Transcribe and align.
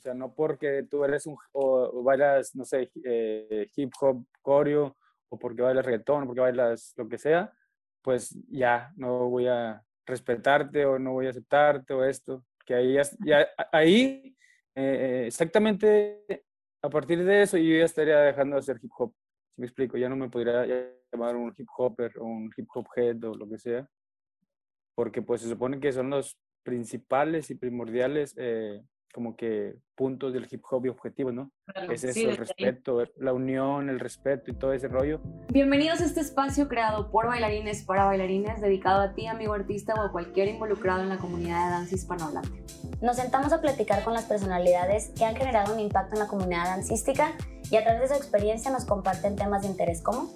O 0.00 0.02
sea, 0.02 0.14
no 0.14 0.32
porque 0.34 0.86
tú 0.90 1.04
eres 1.04 1.26
un, 1.26 1.36
o 1.52 2.02
bailas, 2.02 2.56
no 2.56 2.64
sé, 2.64 2.90
eh, 3.04 3.68
hip 3.76 3.92
hop, 4.00 4.24
coreo, 4.40 4.96
o 5.28 5.38
porque 5.38 5.60
bailas 5.60 5.84
reggaetón, 5.84 6.22
o 6.22 6.26
porque 6.26 6.40
bailas 6.40 6.94
lo 6.96 7.06
que 7.06 7.18
sea, 7.18 7.52
pues 8.00 8.34
ya 8.48 8.94
no 8.96 9.28
voy 9.28 9.46
a 9.46 9.84
respetarte 10.06 10.86
o 10.86 10.98
no 10.98 11.12
voy 11.12 11.26
a 11.26 11.30
aceptarte 11.30 11.92
o 11.92 12.02
esto. 12.02 12.42
Que 12.64 12.76
ahí, 12.76 12.96
ya, 13.26 13.46
ahí 13.70 14.34
eh, 14.74 15.24
exactamente 15.26 16.46
a 16.80 16.88
partir 16.88 17.22
de 17.22 17.42
eso 17.42 17.58
yo 17.58 17.76
ya 17.76 17.84
estaría 17.84 18.20
dejando 18.20 18.56
de 18.56 18.60
hacer 18.60 18.80
hip 18.82 18.92
hop. 18.96 19.12
Si 19.54 19.60
me 19.60 19.66
explico, 19.66 19.98
ya 19.98 20.08
no 20.08 20.16
me 20.16 20.30
podría 20.30 20.64
llamar 21.12 21.36
un 21.36 21.54
hip 21.54 21.68
hopper 21.76 22.18
o 22.18 22.24
un 22.24 22.50
hip 22.56 22.68
hop 22.72 22.86
head 22.96 23.22
o 23.24 23.34
lo 23.34 23.46
que 23.46 23.58
sea. 23.58 23.86
Porque 24.94 25.20
pues 25.20 25.42
se 25.42 25.48
supone 25.50 25.78
que 25.78 25.92
son 25.92 26.08
los 26.08 26.38
principales 26.62 27.50
y 27.50 27.54
primordiales 27.54 28.34
eh, 28.38 28.82
como 29.12 29.36
que 29.36 29.76
puntos 29.94 30.32
del 30.32 30.46
hip 30.50 30.62
hop 30.70 30.86
y 30.86 30.88
objetivos, 30.88 31.34
¿no? 31.34 31.50
es 31.90 32.04
eso, 32.04 32.30
el 32.30 32.36
respeto, 32.36 33.02
la 33.16 33.32
unión, 33.32 33.88
el 33.88 34.00
respeto 34.00 34.50
y 34.50 34.54
todo 34.54 34.72
ese 34.72 34.88
rollo. 34.88 35.20
Bienvenidos 35.52 36.00
a 36.00 36.04
este 36.04 36.20
espacio 36.20 36.68
creado 36.68 37.10
por 37.10 37.26
bailarines 37.26 37.82
para 37.84 38.04
bailarines, 38.04 38.60
dedicado 38.60 39.00
a 39.00 39.14
ti, 39.14 39.26
amigo 39.26 39.52
artista 39.52 39.94
o 39.94 40.02
a 40.02 40.12
cualquier 40.12 40.48
involucrado 40.48 41.02
en 41.02 41.08
la 41.08 41.18
comunidad 41.18 41.66
de 41.66 41.70
danza 41.72 41.94
hispanohablante. 41.94 42.64
Nos 43.02 43.16
sentamos 43.16 43.52
a 43.52 43.60
platicar 43.60 44.04
con 44.04 44.14
las 44.14 44.24
personalidades 44.24 45.10
que 45.16 45.24
han 45.24 45.36
generado 45.36 45.74
un 45.74 45.80
impacto 45.80 46.14
en 46.14 46.20
la 46.20 46.28
comunidad 46.28 46.64
dancística 46.64 47.32
y 47.70 47.76
a 47.76 47.82
través 47.82 48.00
de 48.00 48.08
su 48.08 48.14
experiencia 48.14 48.70
nos 48.70 48.84
comparten 48.84 49.36
temas 49.36 49.62
de 49.62 49.68
interés 49.68 50.02
como 50.02 50.32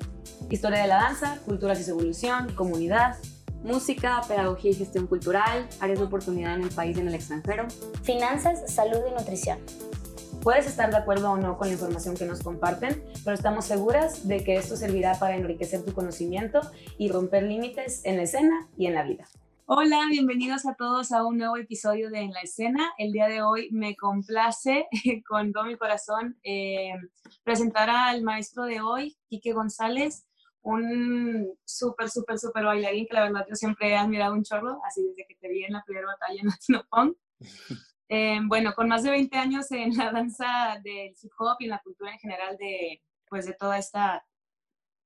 historia 0.50 0.82
de 0.82 0.88
la 0.88 0.96
danza, 0.96 1.38
culturas 1.44 1.80
y 1.80 1.84
su 1.84 1.92
evolución, 1.92 2.54
comunidad, 2.54 3.16
música, 3.64 4.20
pedagogía 4.28 4.70
y 4.70 4.74
gestión 4.74 5.06
cultural, 5.06 5.66
áreas 5.80 5.98
de 5.98 6.04
oportunidad 6.04 6.54
en 6.54 6.64
el 6.64 6.68
país 6.68 6.96
y 6.96 7.00
en 7.00 7.08
el 7.08 7.14
extranjero, 7.14 7.66
finanzas, 8.02 8.72
salud 8.72 9.00
y 9.10 9.14
nutrición. 9.18 9.58
Puedes 10.42 10.66
estar 10.66 10.90
de 10.90 10.98
acuerdo 10.98 11.32
o 11.32 11.36
no 11.38 11.56
con 11.56 11.68
la 11.68 11.72
información 11.72 12.14
que 12.14 12.26
nos 12.26 12.42
comparten, 12.42 13.02
pero 13.24 13.34
estamos 13.34 13.64
seguras 13.64 14.28
de 14.28 14.44
que 14.44 14.56
esto 14.56 14.76
servirá 14.76 15.18
para 15.18 15.36
enriquecer 15.36 15.82
tu 15.82 15.94
conocimiento 15.94 16.60
y 16.98 17.10
romper 17.10 17.44
límites 17.44 18.04
en 18.04 18.18
la 18.18 18.24
escena 18.24 18.68
y 18.76 18.86
en 18.86 18.94
la 18.94 19.02
vida. 19.04 19.26
Hola, 19.66 20.02
bienvenidos 20.10 20.66
a 20.66 20.74
todos 20.74 21.10
a 21.12 21.24
un 21.24 21.38
nuevo 21.38 21.56
episodio 21.56 22.10
de 22.10 22.20
En 22.20 22.32
la 22.32 22.40
Escena. 22.40 22.92
El 22.98 23.12
día 23.12 23.28
de 23.28 23.40
hoy 23.40 23.70
me 23.72 23.96
complace 23.96 24.86
con 25.26 25.52
todo 25.52 25.64
mi 25.64 25.78
corazón 25.78 26.38
eh, 26.44 26.92
presentar 27.44 27.88
al 27.88 28.22
maestro 28.22 28.66
de 28.66 28.82
hoy, 28.82 29.16
Quique 29.30 29.54
González 29.54 30.26
un 30.64 31.58
súper, 31.64 32.10
súper, 32.10 32.38
súper 32.38 32.64
bailarín 32.64 33.06
que 33.06 33.14
la 33.14 33.24
verdad 33.24 33.46
yo 33.48 33.54
siempre 33.54 33.90
he 33.90 33.96
admirado 33.96 34.32
un 34.32 34.42
chorro, 34.42 34.80
así 34.84 35.02
desde 35.02 35.26
que 35.26 35.34
te 35.36 35.48
vi 35.48 35.64
en 35.64 35.74
la 35.74 35.84
primera 35.84 36.06
batalla 36.06 36.40
en 36.40 36.48
Latino 36.48 36.84
Punk. 36.90 37.16
Eh, 38.10 38.38
bueno, 38.44 38.74
con 38.74 38.86
más 38.86 39.02
de 39.02 39.10
20 39.10 39.34
años 39.38 39.72
en 39.72 39.96
la 39.96 40.12
danza 40.12 40.78
del 40.84 41.16
hip 41.20 41.32
hop 41.38 41.56
y 41.58 41.64
en 41.64 41.70
la 41.70 41.80
cultura 41.80 42.12
en 42.12 42.18
general 42.18 42.54
de, 42.58 43.02
pues, 43.26 43.46
de 43.46 43.54
toda 43.54 43.78
esta, 43.78 44.22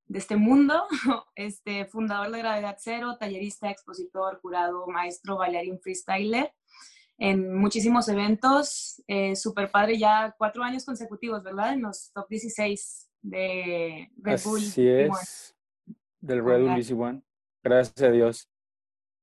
de 0.05 0.19
este 0.19 0.35
mundo, 0.35 0.85
este, 1.35 1.85
fundador 1.85 2.29
de 2.29 2.39
Gravedad 2.39 2.75
Cero, 2.77 3.15
tallerista, 3.17 3.71
expositor, 3.71 4.41
jurado, 4.41 4.85
maestro, 4.87 5.37
bailarín, 5.37 5.79
freestyler, 5.79 6.53
en 7.17 7.55
muchísimos 7.55 8.09
eventos, 8.09 9.01
eh, 9.07 9.35
súper 9.37 9.71
padre, 9.71 9.97
ya 9.97 10.35
cuatro 10.37 10.61
años 10.61 10.83
consecutivos, 10.83 11.41
¿verdad? 11.41 11.73
En 11.73 11.83
los 11.83 12.11
top 12.11 12.27
16 12.27 13.08
de 13.21 14.09
Red 14.17 14.39
Bull. 14.43 14.59
Así 14.59 14.87
es, 14.87 15.55
del 16.19 16.43
Red 16.43 16.61
Bull 16.61 16.77
Easy 16.77 16.93
One. 16.93 17.21
Gracias 17.63 18.01
a 18.01 18.11
Dios. 18.11 18.49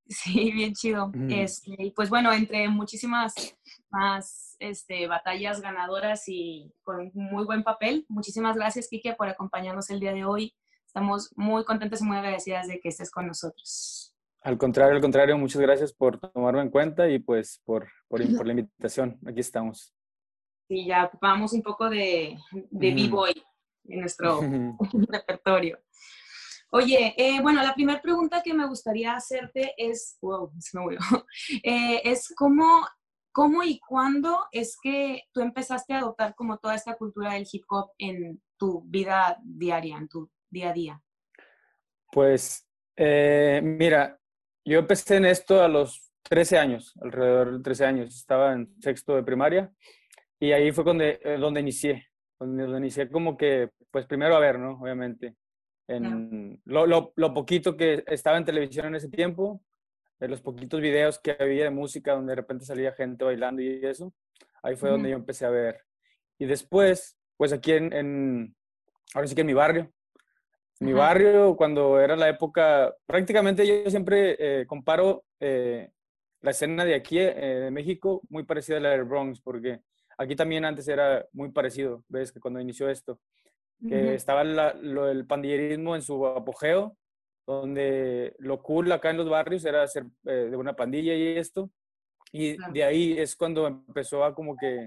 Sí, 0.08 0.52
bien 0.52 0.72
chido. 0.72 1.10
Este, 1.28 1.74
y 1.78 1.90
pues 1.90 2.08
bueno, 2.08 2.32
entre 2.32 2.68
muchísimas 2.68 3.34
más 3.90 4.56
este, 4.60 5.06
batallas 5.08 5.60
ganadoras 5.60 6.24
y 6.28 6.72
con 6.82 7.10
muy 7.14 7.44
buen 7.44 7.64
papel. 7.64 8.06
Muchísimas 8.08 8.56
gracias, 8.56 8.88
Kike, 8.88 9.14
por 9.14 9.28
acompañarnos 9.28 9.90
el 9.90 10.00
día 10.00 10.12
de 10.12 10.24
hoy. 10.24 10.54
Estamos 10.86 11.32
muy 11.36 11.64
contentas 11.64 12.00
y 12.00 12.04
muy 12.04 12.16
agradecidas 12.16 12.68
de 12.68 12.80
que 12.80 12.88
estés 12.88 13.10
con 13.10 13.26
nosotros. 13.26 14.14
Al 14.42 14.56
contrario, 14.58 14.94
al 14.94 15.02
contrario, 15.02 15.36
muchas 15.36 15.60
gracias 15.60 15.92
por 15.92 16.18
tomarme 16.18 16.62
en 16.62 16.70
cuenta 16.70 17.08
y 17.08 17.18
pues 17.18 17.60
por, 17.64 17.88
por, 18.06 18.20
por 18.36 18.46
la 18.46 18.52
invitación. 18.52 19.18
Aquí 19.26 19.40
estamos. 19.40 19.92
Sí, 20.68 20.84
ya 20.84 21.04
ocupamos 21.04 21.52
un 21.52 21.62
poco 21.62 21.88
de, 21.88 22.36
de 22.50 22.92
B-Boy 22.92 23.40
en 23.88 24.00
nuestro 24.00 24.40
repertorio. 25.08 25.78
Oye, 26.70 27.14
eh, 27.16 27.40
bueno, 27.40 27.62
la 27.62 27.74
primera 27.74 28.02
pregunta 28.02 28.42
que 28.42 28.52
me 28.52 28.66
gustaría 28.66 29.14
hacerte 29.14 29.74
es, 29.76 30.18
wow, 30.20 30.52
se 30.58 30.78
me 30.78 30.96
eh, 31.62 32.02
es 32.04 32.34
cómo, 32.36 32.86
cómo 33.32 33.62
y 33.62 33.78
cuándo 33.78 34.46
es 34.50 34.76
que 34.82 35.22
tú 35.32 35.40
empezaste 35.40 35.94
a 35.94 35.98
adoptar 35.98 36.34
como 36.34 36.58
toda 36.58 36.74
esta 36.74 36.96
cultura 36.96 37.34
del 37.34 37.46
hip 37.50 37.64
hop 37.68 37.92
en 37.98 38.42
tu 38.58 38.82
vida 38.86 39.38
diaria, 39.42 39.96
en 39.96 40.08
tu 40.08 40.30
día 40.50 40.70
a 40.70 40.72
día. 40.72 41.02
Pues, 42.10 42.68
eh, 42.96 43.60
mira, 43.62 44.18
yo 44.64 44.80
empecé 44.80 45.16
en 45.16 45.26
esto 45.26 45.62
a 45.62 45.68
los 45.68 46.10
13 46.24 46.58
años, 46.58 46.94
alrededor 47.00 47.56
de 47.56 47.62
13 47.62 47.84
años. 47.84 48.16
Estaba 48.16 48.52
en 48.52 48.74
sexto 48.82 49.14
de 49.14 49.22
primaria 49.22 49.72
y 50.40 50.50
ahí 50.50 50.72
fue 50.72 50.82
donde, 50.82 51.20
donde 51.38 51.60
inicié 51.60 52.08
donde 52.38 52.78
inicié 52.78 53.08
como 53.08 53.36
que, 53.36 53.70
pues 53.90 54.06
primero 54.06 54.36
a 54.36 54.40
ver, 54.40 54.58
¿no? 54.58 54.78
Obviamente. 54.80 55.36
En 55.88 56.60
lo, 56.64 56.84
lo, 56.84 57.12
lo, 57.14 57.32
poquito 57.32 57.76
que 57.76 58.02
estaba 58.08 58.36
en 58.36 58.44
televisión 58.44 58.86
en 58.86 58.96
ese 58.96 59.08
tiempo, 59.08 59.62
de 60.18 60.26
los 60.28 60.40
poquitos 60.40 60.80
videos 60.80 61.20
que 61.20 61.36
había 61.38 61.64
de 61.64 61.70
música 61.70 62.14
donde 62.14 62.32
de 62.32 62.36
repente 62.36 62.64
salía 62.64 62.92
gente 62.92 63.24
bailando 63.24 63.62
y 63.62 63.84
eso, 63.84 64.12
ahí 64.62 64.74
fue 64.74 64.90
donde 64.90 65.10
yo 65.10 65.16
empecé 65.16 65.46
a 65.46 65.50
ver. 65.50 65.82
Y 66.38 66.46
después, 66.46 67.16
pues 67.36 67.52
aquí 67.52 67.72
en, 67.72 67.92
en 67.92 68.56
ahora 69.14 69.28
sí 69.28 69.34
que 69.34 69.42
en 69.42 69.46
mi 69.46 69.54
barrio, 69.54 69.92
en 70.78 70.86
mi 70.88 70.92
barrio, 70.92 71.56
cuando 71.56 71.98
era 72.00 72.16
la 72.16 72.28
época, 72.28 72.94
prácticamente 73.06 73.66
yo 73.66 73.90
siempre 73.90 74.36
eh, 74.38 74.66
comparo 74.66 75.24
eh, 75.40 75.90
la 76.42 76.50
escena 76.50 76.84
de 76.84 76.94
aquí, 76.94 77.18
eh, 77.18 77.32
de 77.34 77.70
México, 77.70 78.20
muy 78.28 78.44
parecida 78.44 78.76
a 78.76 78.80
la 78.80 78.90
del 78.90 79.04
Bronx, 79.04 79.40
porque 79.40 79.80
Aquí 80.18 80.34
también 80.34 80.64
antes 80.64 80.88
era 80.88 81.26
muy 81.32 81.50
parecido, 81.50 82.04
ves 82.08 82.32
que 82.32 82.40
cuando 82.40 82.60
inició 82.60 82.88
esto, 82.88 83.20
que 83.86 84.14
estaba 84.14 84.42
lo, 84.44 85.08
el 85.10 85.26
pandillerismo 85.26 85.94
en 85.94 86.02
su 86.02 86.26
apogeo, 86.26 86.96
donde 87.46 88.34
lo 88.38 88.62
cool 88.62 88.90
acá 88.90 89.10
en 89.10 89.18
los 89.18 89.28
barrios 89.28 89.64
era 89.64 89.86
ser 89.86 90.06
eh, 90.24 90.48
de 90.50 90.56
una 90.56 90.74
pandilla 90.74 91.14
y 91.14 91.36
esto, 91.36 91.70
y 92.32 92.56
de 92.72 92.84
ahí 92.84 93.18
es 93.18 93.36
cuando 93.36 93.66
empezó 93.66 94.24
a 94.24 94.34
como 94.34 94.56
que, 94.56 94.86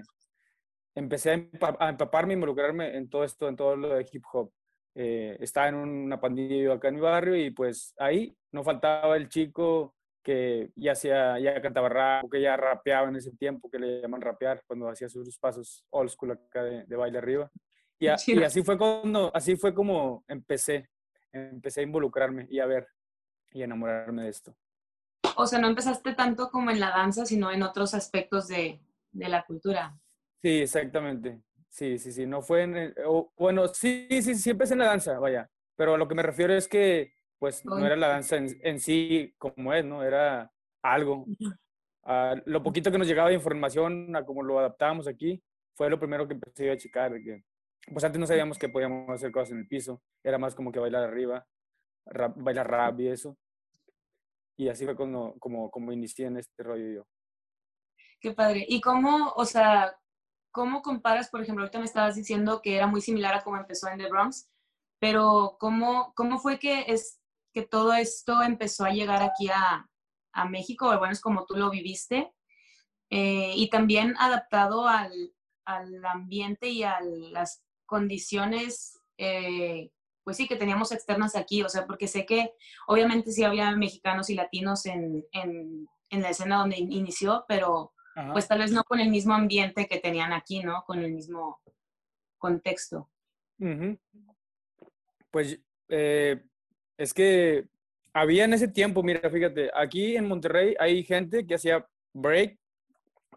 empecé 0.94 1.50
a, 1.78 1.88
empaparme 1.88 2.34
y 2.34 2.36
involucrarme 2.36 2.96
en 2.96 3.08
todo 3.08 3.24
esto, 3.24 3.48
en 3.48 3.56
todo 3.56 3.76
lo 3.76 3.94
de 3.94 4.06
hip 4.10 4.24
hop. 4.32 4.52
Eh, 4.94 5.36
estaba 5.40 5.68
en 5.68 5.76
una 5.76 6.20
pandilla 6.20 6.74
acá 6.74 6.88
en 6.88 6.96
mi 6.96 7.00
barrio 7.00 7.36
y 7.36 7.50
pues 7.50 7.94
ahí 7.98 8.36
no 8.50 8.64
faltaba 8.64 9.16
el 9.16 9.28
chico 9.28 9.94
que 10.22 10.70
ya 10.76 10.92
hacía, 10.92 11.38
ya 11.38 11.60
cantaba 11.60 11.88
rap, 11.88 12.24
que 12.30 12.40
ya 12.40 12.56
rapeaba 12.56 13.08
en 13.08 13.16
ese 13.16 13.32
tiempo, 13.32 13.70
que 13.70 13.78
le 13.78 14.00
llaman 14.02 14.20
rapear, 14.20 14.62
cuando 14.66 14.88
hacía 14.88 15.08
sus 15.08 15.38
pasos 15.38 15.84
old 15.90 16.10
school 16.10 16.32
acá 16.32 16.62
de, 16.62 16.96
baile 16.96 17.18
arriba. 17.18 17.50
Y, 17.98 18.06
y, 18.06 18.08
así 18.08 18.62
fue 18.62 18.78
cuando, 18.78 19.30
así 19.34 19.56
fue 19.56 19.74
como 19.74 20.24
empecé, 20.28 20.88
empecé 21.32 21.80
a 21.80 21.84
involucrarme 21.84 22.46
y 22.50 22.58
a 22.60 22.66
ver 22.66 22.86
y 23.52 23.62
enamorarme 23.62 24.24
de 24.24 24.28
esto. 24.30 24.56
O 25.36 25.46
sea, 25.46 25.58
no 25.58 25.68
empezaste 25.68 26.14
tanto 26.14 26.50
como 26.50 26.70
en 26.70 26.80
la 26.80 26.90
danza, 26.90 27.26
sino 27.26 27.50
en 27.50 27.62
otros 27.62 27.94
aspectos 27.94 28.48
de, 28.48 28.80
de 29.12 29.28
la 29.28 29.44
cultura. 29.44 29.98
Sí, 30.42 30.60
exactamente. 30.60 31.40
Sí, 31.68 31.98
sí, 31.98 32.12
sí. 32.12 32.26
No 32.26 32.42
fue 32.42 32.62
en, 32.62 32.94
bueno, 33.36 33.68
sí, 33.68 34.08
sí, 34.22 34.34
sí 34.34 34.50
empecé 34.50 34.74
en 34.74 34.80
la 34.80 34.86
danza, 34.86 35.18
vaya. 35.18 35.48
Pero 35.76 35.94
a 35.94 35.98
lo 35.98 36.08
que 36.08 36.14
me 36.14 36.22
refiero 36.22 36.54
es 36.54 36.68
que 36.68 37.12
pues 37.40 37.64
no 37.64 37.84
era 37.84 37.96
la 37.96 38.08
danza 38.08 38.36
en, 38.36 38.78
sí 38.78 39.34
como 39.38 39.72
es, 39.72 39.84
¿no? 39.84 40.04
Era 40.04 40.52
algo. 40.82 41.24
Ah, 42.04 42.36
lo 42.44 42.62
poquito 42.62 42.92
que 42.92 42.98
nos 42.98 43.06
llegaba 43.06 43.30
de 43.30 43.34
información 43.34 44.14
a 44.14 44.24
cómo 44.24 44.42
lo 44.42 44.58
adaptábamos 44.58 45.08
aquí, 45.08 45.42
fue 45.74 45.88
lo 45.88 45.98
primero 45.98 46.28
que 46.28 46.34
empecé 46.34 46.70
a 46.70 46.76
checar. 46.76 47.12
Que, 47.22 47.42
pues 47.92 48.04
antes 48.04 48.20
no 48.20 48.26
sabíamos 48.26 48.58
que 48.58 48.68
podíamos 48.68 49.08
hacer 49.08 49.32
cosas 49.32 49.52
en 49.52 49.60
el 49.60 49.68
piso, 49.68 50.02
era 50.22 50.36
más 50.36 50.54
como 50.54 50.70
que 50.70 50.78
bailar 50.78 51.02
arriba, 51.02 51.46
bailar 52.36 52.70
rap 52.70 53.00
y 53.00 53.08
eso. 53.08 53.38
Y 54.58 54.68
así 54.68 54.84
fue 54.84 54.94
como, 54.94 55.38
como, 55.38 55.70
como 55.70 55.92
inicié 55.92 56.26
en 56.26 56.36
este 56.36 56.62
rollo 56.62 56.90
yo. 56.90 57.06
Qué 58.20 58.32
padre. 58.32 58.66
¿Y 58.68 58.82
cómo, 58.82 59.32
o 59.34 59.46
sea, 59.46 59.96
cómo 60.50 60.82
comparas, 60.82 61.30
por 61.30 61.40
ejemplo, 61.40 61.64
ahorita 61.64 61.78
me 61.78 61.86
estabas 61.86 62.16
diciendo 62.16 62.60
que 62.60 62.76
era 62.76 62.86
muy 62.86 63.00
similar 63.00 63.34
a 63.34 63.42
cómo 63.42 63.56
empezó 63.56 63.88
en 63.88 63.98
The 63.98 64.10
Bronx, 64.10 64.50
pero 64.98 65.56
¿cómo, 65.58 66.12
cómo 66.14 66.38
fue 66.38 66.58
que 66.58 66.84
es, 66.88 67.19
que 67.52 67.62
todo 67.62 67.92
esto 67.92 68.42
empezó 68.42 68.84
a 68.84 68.90
llegar 68.90 69.22
aquí 69.22 69.48
a, 69.48 69.88
a 70.32 70.48
México, 70.48 70.86
bueno, 70.98 71.12
es 71.12 71.20
como 71.20 71.46
tú 71.46 71.56
lo 71.56 71.70
viviste, 71.70 72.32
eh, 73.10 73.52
y 73.56 73.68
también 73.70 74.14
adaptado 74.18 74.86
al, 74.86 75.12
al, 75.64 76.04
ambiente 76.04 76.68
y 76.68 76.84
a 76.84 77.00
las 77.00 77.64
condiciones, 77.86 78.98
eh, 79.18 79.90
pues 80.22 80.36
sí, 80.36 80.46
que 80.46 80.56
teníamos 80.56 80.92
externas 80.92 81.34
aquí, 81.34 81.62
o 81.62 81.68
sea, 81.68 81.86
porque 81.86 82.06
sé 82.06 82.24
que 82.24 82.52
obviamente 82.86 83.32
sí 83.32 83.42
había 83.42 83.70
mexicanos 83.72 84.30
y 84.30 84.34
latinos 84.34 84.86
en, 84.86 85.24
en, 85.32 85.88
en 86.10 86.22
la 86.22 86.30
escena 86.30 86.58
donde 86.58 86.78
inició, 86.78 87.44
pero 87.48 87.92
pues 88.32 88.48
tal 88.48 88.58
vez 88.58 88.70
no 88.70 88.84
con 88.84 89.00
el 89.00 89.08
mismo 89.08 89.34
ambiente 89.34 89.86
que 89.86 89.98
tenían 89.98 90.32
aquí, 90.32 90.62
¿no? 90.62 90.84
Con 90.84 90.98
el 90.98 91.12
mismo 91.12 91.60
contexto. 92.36 93.08
Pues 95.30 95.58
eh, 95.88 96.44
es 97.00 97.14
que 97.14 97.64
había 98.12 98.44
en 98.44 98.52
ese 98.52 98.68
tiempo, 98.68 99.02
mira, 99.02 99.30
fíjate, 99.30 99.70
aquí 99.74 100.16
en 100.16 100.28
Monterrey 100.28 100.74
hay 100.78 101.02
gente 101.02 101.46
que 101.46 101.54
hacía 101.54 101.86
break, 102.12 102.58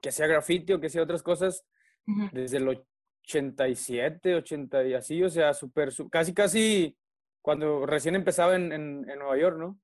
que 0.01 0.09
hacía 0.09 0.27
graffiti 0.27 0.73
o 0.73 0.81
que 0.81 0.87
hacía 0.87 1.01
otras 1.01 1.23
cosas 1.23 1.63
desde 2.33 2.57
el 2.57 2.67
87, 2.67 4.35
80 4.35 4.83
y 4.83 4.93
así, 4.93 5.23
o 5.23 5.29
sea, 5.29 5.53
súper, 5.53 5.93
casi, 6.11 6.33
casi 6.33 6.97
cuando 7.41 7.85
recién 7.85 8.15
empezaba 8.15 8.57
en, 8.57 8.73
en, 8.73 9.01
Nueva 9.05 9.37
York, 9.37 9.57
¿no? 9.57 9.79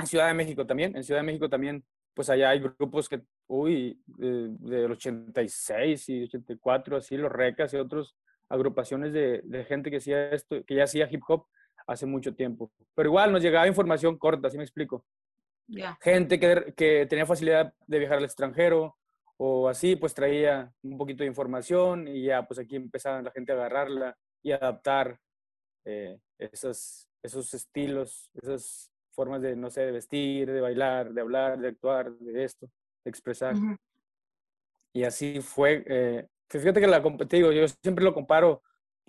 En 0.00 0.06
Ciudad 0.08 0.26
de 0.26 0.34
México 0.34 0.66
también, 0.66 0.96
en 0.96 1.04
Ciudad 1.04 1.20
de 1.20 1.26
México 1.26 1.48
también, 1.48 1.84
pues 2.14 2.28
allá 2.30 2.50
hay 2.50 2.58
grupos 2.58 3.08
que, 3.08 3.22
uy, 3.46 3.96
del 4.06 4.90
86 4.90 6.08
y 6.08 6.22
84, 6.24 6.96
así, 6.96 7.16
los 7.16 7.30
recas 7.30 7.72
y 7.74 7.76
otras 7.76 8.16
agrupaciones 8.48 9.12
de, 9.12 9.40
de 9.44 9.64
gente 9.64 9.88
que 9.88 9.98
hacía 9.98 10.30
esto, 10.30 10.64
que 10.64 10.74
ya 10.74 10.84
hacía 10.84 11.08
hip 11.08 11.22
hop 11.28 11.46
hace 11.86 12.06
mucho 12.06 12.34
tiempo. 12.34 12.70
Pero 12.94 13.08
igual 13.08 13.32
nos 13.32 13.42
llegaba 13.42 13.66
información 13.66 14.18
corta, 14.18 14.50
¿sí 14.50 14.56
me 14.56 14.64
explico? 14.64 15.04
Gente 16.00 16.38
que, 16.38 16.74
que, 16.76 17.06
tenía 17.06 17.26
facilidad 17.26 17.72
de 17.86 17.98
viajar 17.98 18.18
al 18.18 18.24
extranjero 18.24 18.96
o 19.36 19.68
así, 19.68 19.96
pues 19.96 20.14
traía 20.14 20.72
un 20.82 20.98
poquito 20.98 21.22
de 21.22 21.28
información 21.28 22.06
y 22.06 22.24
ya 22.24 22.46
pues 22.46 22.58
aquí 22.58 22.76
empezaba 22.76 23.22
la 23.22 23.30
gente 23.30 23.52
a 23.52 23.56
agarrarla 23.56 24.16
y 24.42 24.52
adaptar 24.52 25.18
eh, 25.84 26.18
esos, 26.38 27.08
esos 27.22 27.52
estilos, 27.54 28.30
esas 28.34 28.90
formas 29.12 29.42
de, 29.42 29.56
no 29.56 29.70
sé, 29.70 29.82
de 29.82 29.92
vestir, 29.92 30.50
de 30.50 30.60
bailar, 30.60 31.12
de 31.12 31.20
hablar, 31.20 31.58
de 31.58 31.68
actuar, 31.68 32.12
de 32.12 32.44
esto, 32.44 32.68
de 33.04 33.10
expresar. 33.10 33.54
Y 34.92 35.04
así 35.04 35.40
fue. 35.40 35.84
Eh, 35.86 36.26
fíjate 36.48 36.80
que 36.80 36.86
la, 36.86 37.02
te 37.02 37.36
digo, 37.36 37.52
yo 37.52 37.66
siempre 37.68 38.04
lo 38.04 38.14
comparo, 38.14 38.62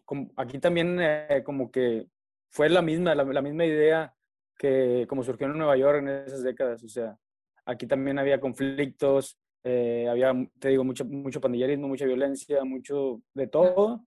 con, 0.04 0.31
aquí 0.36 0.60
también 0.60 1.00
eh, 1.01 1.44
como 1.44 1.72
que 1.72 2.07
fue 2.50 2.69
la 2.69 2.81
misma, 2.81 3.15
la, 3.15 3.42
misma 3.42 3.65
idea 3.65 4.13
que 4.57 5.06
como 5.09 5.24
surgió 5.24 5.47
en 5.47 5.57
Nueva 5.57 5.77
York 5.77 6.00
en 6.00 6.09
esas 6.09 6.44
décadas. 6.44 6.83
O 6.83 6.88
sea, 6.88 7.18
aquí 7.65 7.88
también 7.88 8.19
había 8.19 8.39
conflictos, 8.39 9.38
eh, 9.63 10.07
había, 10.09 10.33
te 10.59 10.69
digo, 10.69 10.83
mucho, 10.83 11.06
mucho 11.06 11.42
pandillerismo, 11.42 11.88
mucha 11.88 12.06
violencia, 12.06 12.63
mucho 12.63 13.21
de 13.33 13.47
todo. 13.47 14.06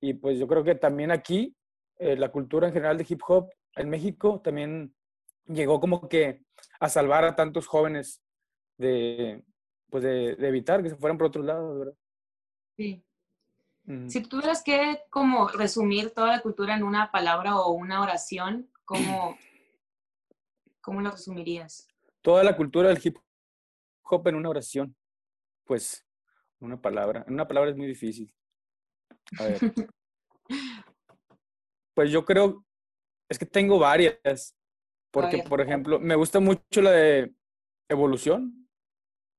Y 0.00 0.14
pues 0.14 0.38
yo 0.38 0.46
creo 0.46 0.62
que 0.64 0.74
también 0.74 1.10
aquí 1.10 1.56
eh, 1.98 2.16
la 2.16 2.30
cultura 2.30 2.66
en 2.66 2.74
general 2.74 2.98
de 2.98 3.06
hip 3.08 3.20
hop 3.26 3.50
en 3.76 3.88
México 3.88 4.40
también 4.42 4.94
llegó 5.46 5.80
como 5.80 6.08
que 6.08 6.42
a 6.80 6.88
salvar 6.88 7.24
a 7.24 7.36
tantos 7.36 7.66
jóvenes 7.66 8.22
de, 8.78 9.42
pues 9.90 10.02
de, 10.04 10.32
evitar 10.40 10.82
que 10.82 10.90
se 10.90 10.96
fueran 10.96 11.18
por 11.18 11.28
otros 11.28 11.44
lados, 11.44 11.78
¿verdad? 11.78 11.94
Sí. 12.76 13.05
Si 14.08 14.20
tuvieras 14.22 14.64
que 14.64 15.02
como 15.10 15.46
resumir 15.46 16.10
toda 16.10 16.28
la 16.28 16.40
cultura 16.40 16.74
en 16.74 16.82
una 16.82 17.12
palabra 17.12 17.56
o 17.56 17.70
una 17.70 18.02
oración, 18.02 18.68
¿cómo, 18.84 19.38
cómo 20.80 21.00
lo 21.00 21.12
resumirías? 21.12 21.86
Toda 22.20 22.42
la 22.42 22.56
cultura 22.56 22.88
del 22.88 23.00
hip 23.02 23.16
hop 24.02 24.26
en 24.26 24.34
una 24.34 24.48
oración. 24.48 24.96
Pues, 25.64 26.04
una 26.58 26.80
palabra. 26.80 27.24
En 27.28 27.34
una 27.34 27.46
palabra 27.46 27.70
es 27.70 27.76
muy 27.76 27.86
difícil. 27.86 28.34
A 29.38 29.44
ver. 29.44 29.58
pues 31.94 32.10
yo 32.10 32.24
creo, 32.24 32.64
es 33.28 33.38
que 33.38 33.46
tengo 33.46 33.78
varias. 33.78 34.56
Porque, 35.12 35.44
por 35.48 35.60
ejemplo, 35.60 36.00
me 36.00 36.16
gusta 36.16 36.40
mucho 36.40 36.82
la 36.82 36.90
de 36.90 37.32
evolución. 37.88 38.68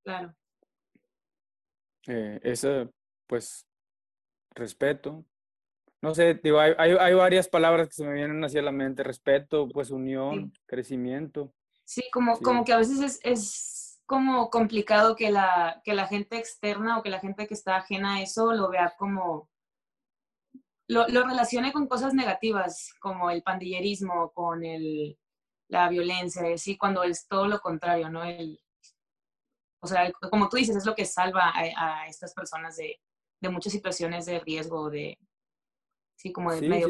Claro. 0.03 0.33
Eh, 2.07 2.39
esa, 2.43 2.89
pues, 3.27 3.66
respeto. 4.57 5.25
No 6.01 6.13
sé, 6.13 6.35
digo, 6.35 6.59
hay, 6.59 6.73
hay, 6.77 7.13
varias 7.15 7.47
palabras 7.47 7.87
que 7.87 7.95
se 7.95 8.05
me 8.05 8.13
vienen 8.13 8.43
hacia 8.43 8.61
la 8.61 8.71
mente. 8.71 9.03
Respeto, 9.03 9.67
pues 9.67 9.89
unión, 9.89 10.53
crecimiento. 10.65 11.53
Sí, 11.85 12.03
como, 12.11 12.37
como 12.39 12.63
que 12.63 12.73
a 12.73 12.77
veces 12.77 12.99
es, 12.99 13.19
es, 13.23 14.01
como 14.05 14.49
complicado 14.49 15.15
que 15.15 15.31
la, 15.31 15.81
que 15.83 15.93
la 15.93 16.07
gente 16.07 16.37
externa 16.37 16.97
o 16.97 17.03
que 17.03 17.09
la 17.09 17.19
gente 17.19 17.47
que 17.47 17.53
está 17.53 17.77
ajena 17.77 18.15
a 18.15 18.21
eso 18.21 18.53
lo 18.53 18.69
vea 18.69 18.95
como... 18.97 19.49
Lo, 20.89 21.05
lo 21.09 21.25
relacione 21.25 21.73
con 21.73 21.87
cosas 21.87 22.13
negativas, 22.13 22.93
como 23.01 23.29
el 23.29 23.43
pandillerismo, 23.43 24.31
con 24.31 24.63
el, 24.63 25.19
la 25.67 25.89
violencia, 25.89 26.49
y 26.49 26.53
así, 26.53 26.77
cuando 26.77 27.03
es 27.03 27.27
todo 27.27 27.47
lo 27.47 27.59
contrario, 27.59 28.09
¿no? 28.09 28.23
El, 28.23 28.61
o 29.81 29.87
sea, 29.87 30.09
como 30.31 30.47
tú 30.47 30.55
dices, 30.55 30.77
es 30.77 30.85
lo 30.85 30.95
que 30.95 31.03
salva 31.03 31.51
a, 31.53 32.03
a 32.03 32.07
estas 32.07 32.33
personas 32.33 32.77
de, 32.77 33.01
de 33.39 33.49
muchas 33.49 33.73
situaciones 33.73 34.25
de 34.25 34.39
riesgo, 34.39 34.89
de, 34.89 35.17
sí, 36.15 36.31
como 36.31 36.51
de 36.51 36.67
medio 36.67 36.89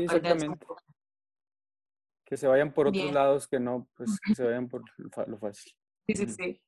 Que 2.26 2.38
se 2.38 2.48
vayan 2.48 2.74
por 2.74 2.88
otros 2.88 3.12
lados 3.12 3.48
que 3.48 3.60
no, 3.60 3.88
pues 3.96 4.20
que 4.20 4.36
se 4.36 4.44
vayan 4.46 4.68
por 4.70 4.84
lo 5.28 5.38
fácil. 5.38 5.74
Sí, 6.08 6.16
sí, 6.16 6.28
sí. 6.28 6.62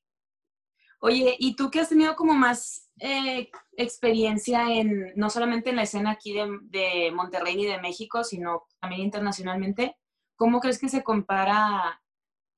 Oye, 1.02 1.36
¿y 1.40 1.56
tú 1.56 1.72
que 1.72 1.80
has 1.80 1.90
tenido 1.90 2.16
como 2.16 2.34
más 2.34 2.90
eh, 3.00 3.50
experiencia 3.78 4.70
en, 4.70 5.14
no 5.16 5.30
solamente 5.30 5.70
en 5.70 5.78
la 5.78 5.84
escena 5.84 6.12
aquí 6.12 6.34
de, 6.34 6.60
de, 6.64 7.12
Monterrey 7.12 7.62
y 7.62 7.66
de 7.66 7.80
México, 7.80 8.26
sino 8.26 8.66
también 8.82 9.04
internacionalmente, 9.04 9.96
¿cómo 10.36 10.60
crees 10.60 10.78
que 10.78 10.90
se 10.90 11.04
compara 11.04 12.04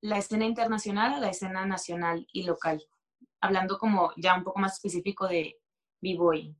la 0.00 0.18
escena 0.18 0.44
internacional 0.44 1.14
a 1.14 1.20
la 1.20 1.28
escena 1.28 1.64
nacional 1.66 2.26
y 2.32 2.42
local? 2.42 2.82
Hablando 3.40 3.78
como 3.78 4.12
ya 4.16 4.34
un 4.34 4.42
poco 4.42 4.58
más 4.58 4.74
específico 4.74 5.28
de 5.28 5.60
B-Boy. 6.00 6.56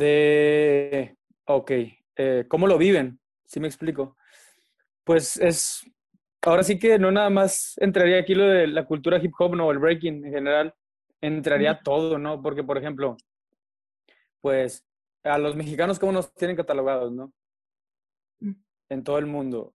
De, 0.00 1.14
ok, 1.44 1.70
eh, 2.16 2.46
¿cómo 2.48 2.66
lo 2.66 2.78
viven? 2.78 3.20
¿Sí 3.44 3.60
me 3.60 3.68
explico? 3.68 4.16
Pues 5.04 5.36
es, 5.36 5.82
ahora 6.40 6.62
sí 6.62 6.78
que 6.78 6.98
no 6.98 7.12
nada 7.12 7.28
más 7.28 7.74
entraría 7.76 8.18
aquí 8.18 8.34
lo 8.34 8.46
de 8.46 8.66
la 8.66 8.86
cultura 8.86 9.22
hip 9.22 9.34
hop, 9.38 9.54
no, 9.54 9.70
el 9.70 9.78
breaking 9.78 10.24
en 10.24 10.32
general, 10.32 10.74
entraría 11.20 11.80
todo, 11.84 12.16
¿no? 12.16 12.40
Porque, 12.40 12.64
por 12.64 12.78
ejemplo, 12.78 13.18
pues 14.40 14.86
a 15.22 15.36
los 15.36 15.54
mexicanos, 15.54 15.98
¿cómo 15.98 16.12
nos 16.12 16.32
tienen 16.32 16.56
catalogados, 16.56 17.12
no? 17.12 17.34
Mm. 18.38 18.54
En 18.88 19.04
todo 19.04 19.18
el 19.18 19.26
mundo. 19.26 19.74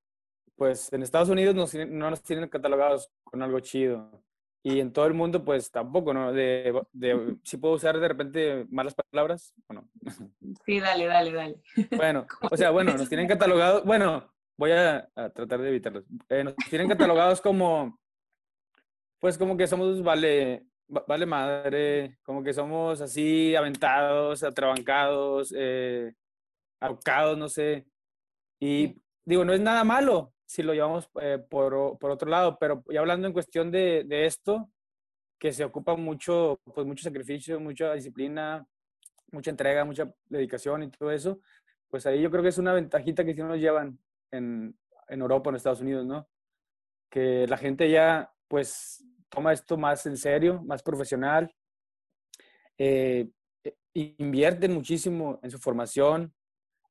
Pues 0.55 0.91
en 0.91 1.03
Estados 1.03 1.29
Unidos 1.29 1.53
no 1.53 2.09
nos 2.09 2.23
tienen 2.23 2.49
catalogados 2.49 3.11
con 3.23 3.43
algo 3.43 3.59
chido 3.59 4.23
y 4.65 4.79
en 4.79 4.91
todo 4.91 5.05
el 5.05 5.13
mundo 5.13 5.45
pues 5.45 5.69
tampoco, 5.69 6.11
¿no? 6.11 6.33
De, 6.33 6.73
de, 6.91 7.37
si 7.43 7.57
puedo 7.57 7.75
usar 7.75 7.99
de 7.99 8.07
repente 8.07 8.65
malas 8.71 8.95
palabras 8.95 9.53
o 9.67 9.75
no. 9.75 9.87
Sí, 10.65 10.79
dale, 10.79 11.05
dale, 11.05 11.31
dale. 11.31 11.61
Bueno, 11.95 12.25
o 12.51 12.57
sea, 12.57 12.71
bueno, 12.71 12.97
nos 12.97 13.07
tienen 13.07 13.27
catalogados, 13.27 13.85
bueno, 13.85 14.33
voy 14.57 14.71
a, 14.71 15.07
tratar 15.35 15.61
de 15.61 15.69
evitarlos. 15.69 16.05
Eh, 16.29 16.43
nos 16.43 16.55
tienen 16.67 16.89
catalogados 16.89 17.41
como, 17.41 17.99
pues 19.19 19.37
como 19.37 19.55
que 19.55 19.67
somos 19.67 20.01
vale, 20.01 20.65
vale 20.87 21.27
madre, 21.27 22.17
como 22.23 22.41
que 22.41 22.51
somos 22.51 23.01
así 23.01 23.55
aventados, 23.55 24.41
atrabancados, 24.41 25.53
eh, 25.55 26.11
no 27.37 27.49
sé. 27.49 27.85
Y 28.59 28.99
digo, 29.25 29.45
no 29.45 29.53
es 29.53 29.61
nada 29.61 29.83
malo, 29.83 30.33
si 30.45 30.63
lo 30.63 30.73
llevamos 30.73 31.09
eh, 31.21 31.43
por, 31.49 31.97
por, 31.97 32.11
otro 32.11 32.29
lado, 32.29 32.57
pero 32.59 32.83
ya 32.89 32.99
hablando 32.99 33.27
en 33.27 33.33
cuestión 33.33 33.71
de, 33.71 34.03
de, 34.05 34.25
esto, 34.25 34.69
que 35.39 35.51
se 35.51 35.63
ocupa 35.63 35.95
mucho, 35.95 36.59
pues 36.73 36.85
mucho 36.85 37.03
sacrificio, 37.03 37.59
mucha 37.59 37.93
disciplina, 37.93 38.65
mucha 39.31 39.51
entrega, 39.51 39.83
mucha 39.85 40.11
dedicación 40.25 40.83
y 40.83 40.91
todo 40.91 41.11
eso, 41.11 41.39
pues 41.89 42.05
ahí 42.05 42.21
yo 42.21 42.29
creo 42.31 42.43
que 42.43 42.49
es 42.49 42.57
una 42.57 42.73
ventajita 42.73 43.25
que 43.25 43.33
sí 43.33 43.41
nos 43.41 43.57
llevan 43.57 43.99
en, 44.31 44.77
en 45.07 45.21
Europa, 45.21 45.49
en 45.49 45.55
Estados 45.55 45.81
Unidos, 45.81 46.05
¿no? 46.05 46.27
Que 47.09 47.47
la 47.47 47.57
gente 47.57 47.89
ya, 47.89 48.31
pues, 48.47 49.03
toma 49.29 49.53
esto 49.53 49.77
más 49.77 50.05
en 50.05 50.17
serio, 50.17 50.61
más 50.63 50.81
profesional, 50.83 51.53
eh, 52.77 53.29
eh 53.63 54.67
muchísimo 54.69 55.39
en 55.41 55.51
su 55.51 55.57
formación, 55.57 56.33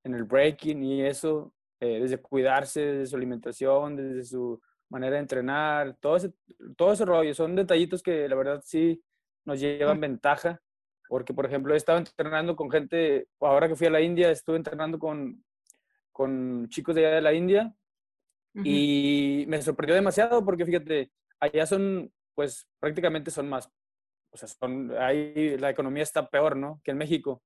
en 0.02 0.14
el 0.14 0.25
breaking 0.25 0.82
y 0.82 1.02
eso, 1.02 1.52
eh, 1.84 2.00
desde 2.00 2.16
cuidarse, 2.16 2.80
desde 2.80 3.06
su 3.06 3.16
alimentación, 3.16 3.94
desde 3.94 4.24
su 4.24 4.58
manera 4.88 5.16
de 5.16 5.20
entrenar, 5.20 5.96
todo 6.00 6.16
ese, 6.16 6.32
todo 6.76 6.92
ese 6.94 7.04
rollo. 7.04 7.34
Son 7.34 7.54
detallitos 7.54 8.02
que 8.02 8.26
la 8.26 8.36
verdad 8.36 8.62
sí 8.64 9.02
nos 9.44 9.60
llevan 9.60 10.00
ventaja, 10.00 10.62
porque 11.08 11.34
por 11.34 11.44
ejemplo 11.44 11.74
he 11.74 11.76
estado 11.76 11.98
entrenando 11.98 12.56
con 12.56 12.70
gente, 12.70 13.28
ahora 13.40 13.68
que 13.68 13.76
fui 13.76 13.86
a 13.86 13.90
la 13.90 14.00
India, 14.00 14.30
estuve 14.30 14.56
entrenando 14.56 14.98
con, 14.98 15.44
con 16.10 16.68
chicos 16.70 16.94
de 16.94 17.06
allá 17.06 17.16
de 17.16 17.22
la 17.22 17.34
India 17.34 17.74
y 18.54 19.44
me 19.48 19.60
sorprendió 19.60 19.94
demasiado 19.94 20.44
porque 20.44 20.64
fíjate, 20.64 21.10
allá 21.40 21.66
son, 21.66 22.10
pues 22.34 22.66
prácticamente 22.78 23.30
son 23.30 23.48
más, 23.48 23.68
o 24.30 24.36
sea, 24.36 24.48
son, 24.48 24.90
ahí 24.98 25.58
la 25.58 25.70
economía 25.70 26.02
está 26.02 26.30
peor, 26.30 26.56
¿no? 26.56 26.80
Que 26.82 26.92
en 26.92 26.98
México. 26.98 27.42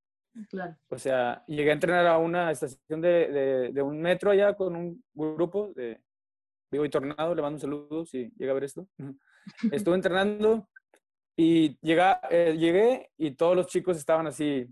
O 0.89 0.99
sea, 0.99 1.45
llegué 1.47 1.71
a 1.71 1.75
entrenar 1.75 2.07
a 2.07 2.19
una 2.19 2.51
estación 2.51 3.01
de, 3.01 3.71
de, 3.73 3.83
un 3.83 4.01
metro 4.01 4.31
allá 4.31 4.55
con 4.55 4.77
un 4.77 5.05
grupo 5.15 5.73
de 5.75 6.01
Vivo 6.71 6.85
y 6.85 6.91
Tornado, 6.91 7.35
le 7.35 7.43
mando 7.43 7.57
un 7.57 7.61
saludo 7.61 8.05
si 8.05 8.31
llega 8.37 8.53
a 8.53 8.55
ver 8.55 8.65
esto. 8.65 8.87
Estuve 9.73 9.95
entrenando 9.95 10.69
Y 11.37 11.79
llega, 11.81 12.21
eh, 12.31 12.57
llegué 12.59 13.11
y 13.17 13.33
todos 13.33 13.57
los 13.57 13.69
chicos 13.69 13.97
estaban 13.97 14.27
así, 14.27 14.67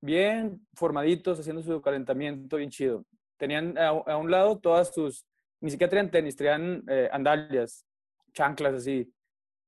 bien 0.00 0.66
formaditos, 0.74 1.40
haciendo 1.40 1.62
su 1.62 1.80
calentamiento 1.80 2.56
bien 2.56 2.70
chido. 2.70 3.04
Tenían 3.38 3.76
a, 3.78 4.16
un 4.16 4.30
lado 4.30 4.58
todas 4.58 4.94
sus, 4.94 5.26
ni 5.60 5.70
siquiera 5.70 5.90
tenían 5.90 6.10
tenis, 6.10 6.36
tenían 6.36 6.84
eh, 6.88 7.08
andalias, 7.12 7.84
chanclas 8.32 8.74
así. 8.74 9.12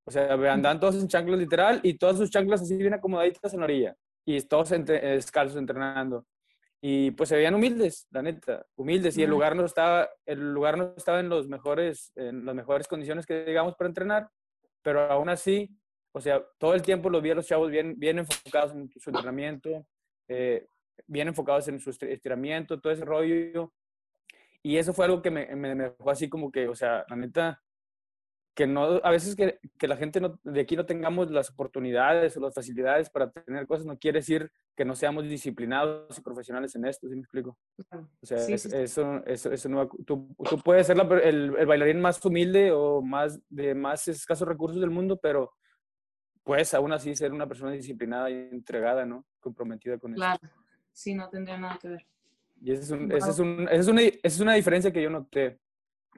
O 0.07 0.11
sea, 0.11 0.35
andaban 0.35 0.79
todos 0.79 0.97
en 0.97 1.09
chanclas 1.09 1.39
literal 1.39 1.81
y 1.83 1.95
todas 1.95 2.19
sus 2.19 2.31
chanclas 2.31 2.63
así 2.63 2.77
bien 2.77 2.95
acomodaditas 2.95 3.53
en 3.55 3.61
la 3.61 3.65
orilla. 3.65 3.97
Y 4.25 4.41
todos 4.43 4.73
entre, 4.73 5.01
descalzos 5.01 5.59
entrenando. 5.59 6.27
Y 6.81 7.13
pues 7.13 7.31
se 7.31 7.37
veían 7.37 7.55
humildes, 7.55 8.07
la 8.11 8.23
neta, 8.23 8.67
humildes. 8.77 9.17
Y 9.17 9.23
el 9.23 9.31
lugar 9.31 9.57
no 9.57 9.65
estaba, 9.65 10.09
el 10.27 10.53
lugar 10.53 10.77
no 10.77 10.95
estaba 10.97 11.21
en, 11.21 11.29
los 11.29 11.49
mejores, 11.49 12.13
en 12.15 12.45
las 12.45 12.55
mejores 12.55 12.89
condiciones 12.89 13.27
que 13.27 13.45
digamos 13.45 13.75
para 13.77 13.89
entrenar, 13.89 14.29
pero 14.83 15.01
aún 15.11 15.31
así 15.31 15.71
o 16.17 16.21
sea, 16.21 16.45
todo 16.59 16.75
el 16.75 16.83
tiempo 16.83 17.11
los 17.11 17.21
vi 17.21 17.33
a 17.33 17.35
los 17.35 17.47
chavos 17.47 17.71
bien, 17.71 17.99
bien 17.99 18.21
enfocados 18.21 18.73
en 18.73 18.89
su 18.89 19.11
entrenamiento, 19.11 19.85
eh, 20.29 20.65
bien 21.09 21.27
enfocados 21.27 21.67
en 21.67 21.81
su 21.81 21.91
estiramiento, 21.91 22.81
todo 22.81 22.93
ese 22.93 23.05
rollo. 23.05 23.73
Y 24.63 24.77
eso 24.77 24.93
fue 24.93 25.07
algo 25.07 25.21
que 25.21 25.33
me, 25.33 25.45
me, 25.57 25.75
dejó 25.75 26.11
así 26.11 26.29
como 26.29 26.53
que, 26.53 26.69
o 26.69 26.75
sea, 26.77 27.05
la 27.09 27.17
neta, 27.17 27.61
que 28.55 28.69
no, 28.69 29.01
a 29.03 29.11
veces 29.11 29.35
que, 29.35 29.59
que 29.79 29.89
la 29.89 29.97
gente 29.97 30.21
no, 30.21 30.39
de 30.45 30.61
aquí 30.61 30.77
no 30.77 30.87
tengamos 30.87 31.31
las 31.31 31.51
oportunidades 31.51 32.37
o 32.37 32.41
las 32.41 32.55
facilidades 32.55 33.11
para 33.11 33.31
tener 33.31 33.67
cosas, 33.67 33.85
no 33.85 33.99
quiere 33.99 34.21
decir 34.21 34.51
que 34.77 34.85
no 34.85 34.95
seamos 34.95 35.25
disciplinados 35.25 36.17
y 36.17 36.21
profesionales 36.21 36.75
en 36.77 36.87
esto, 36.87 37.09
¿sí 37.09 37.15
me 37.15 37.23
explico? 37.23 37.59
O 38.21 38.27
sea, 38.27 38.39
Eso, 38.39 39.23
eso, 39.27 39.53
eso, 39.53 39.69
no, 39.69 39.89
tú, 40.07 40.35
tú, 40.49 40.59
puedes 40.59 40.87
ser 40.87 40.97
el, 41.25 41.57
el, 41.57 41.67
bailarín 41.67 42.01
más 42.01 42.25
humilde 42.25 42.71
o 42.71 43.03
más 43.03 43.41
de 43.49 43.75
más 43.75 44.07
escasos 44.07 44.47
recursos 44.47 44.81
del 44.81 44.91
mundo, 44.91 45.19
pero 45.21 45.53
puedes 46.45 46.73
aún 46.75 46.93
así 46.93 47.15
ser 47.17 47.33
una 47.33 47.49
persona 47.49 47.73
disciplinada 47.73 48.31
y 48.31 48.35
entregada, 48.35 49.05
¿no? 49.05 49.27
Comprometida 49.41 49.99
con 49.99 50.13
eso. 50.13 50.21
Claro, 50.21 50.41
sí, 50.93 51.15
no 51.15 51.29
tendría 51.29 51.59
nada 51.59 51.79
que 51.81 51.89
ver. 51.89 52.07
Y 52.61 52.71
esa 52.71 52.83
es, 52.83 52.91
un, 52.93 53.13
es, 53.13 53.39
un, 53.39 53.69
es, 53.69 53.89
una, 53.89 54.03
es 54.03 54.41
una 54.41 54.55
diferencia 54.55 54.93
que 54.93 55.03
yo 55.03 55.11
noté 55.11 55.59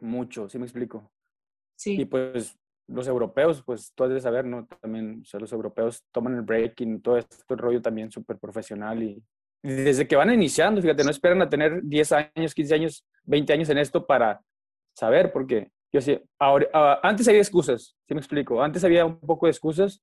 mucho, 0.00 0.48
¿sí 0.50 0.58
me 0.58 0.66
explico? 0.66 1.10
Y 1.84 2.04
pues 2.04 2.56
los 2.88 3.06
europeos, 3.08 3.62
pues 3.64 3.92
tú 3.94 4.04
has 4.04 4.10
de 4.10 4.20
saber, 4.20 4.44
¿no? 4.44 4.66
También, 4.80 5.20
o 5.22 5.24
sea, 5.24 5.40
los 5.40 5.52
europeos 5.52 6.04
toman 6.12 6.34
el 6.34 6.42
breaking, 6.42 7.00
todo 7.00 7.18
este 7.18 7.56
rollo 7.56 7.82
también 7.82 8.10
súper 8.10 8.38
profesional 8.38 9.02
y, 9.02 9.22
desde 9.62 10.06
que 10.06 10.14
van 10.14 10.32
iniciando, 10.32 10.80
fíjate, 10.80 11.02
no 11.02 11.10
esperan 11.10 11.42
a 11.42 11.48
tener 11.48 11.80
10 11.82 12.12
años, 12.12 12.54
15 12.54 12.74
años, 12.74 13.04
20 13.24 13.52
años 13.52 13.68
en 13.68 13.78
esto 13.78 14.06
para 14.06 14.40
saber, 14.94 15.32
porque 15.32 15.70
yo 15.92 16.00
sí, 16.00 16.20
ahora, 16.38 16.68
ah, 16.72 17.00
antes 17.02 17.26
había 17.26 17.40
excusas, 17.40 17.96
¿sí 18.06 18.14
me 18.14 18.20
explico? 18.20 18.62
Antes 18.62 18.84
había 18.84 19.04
un 19.04 19.18
poco 19.18 19.46
de 19.46 19.50
excusas 19.50 20.02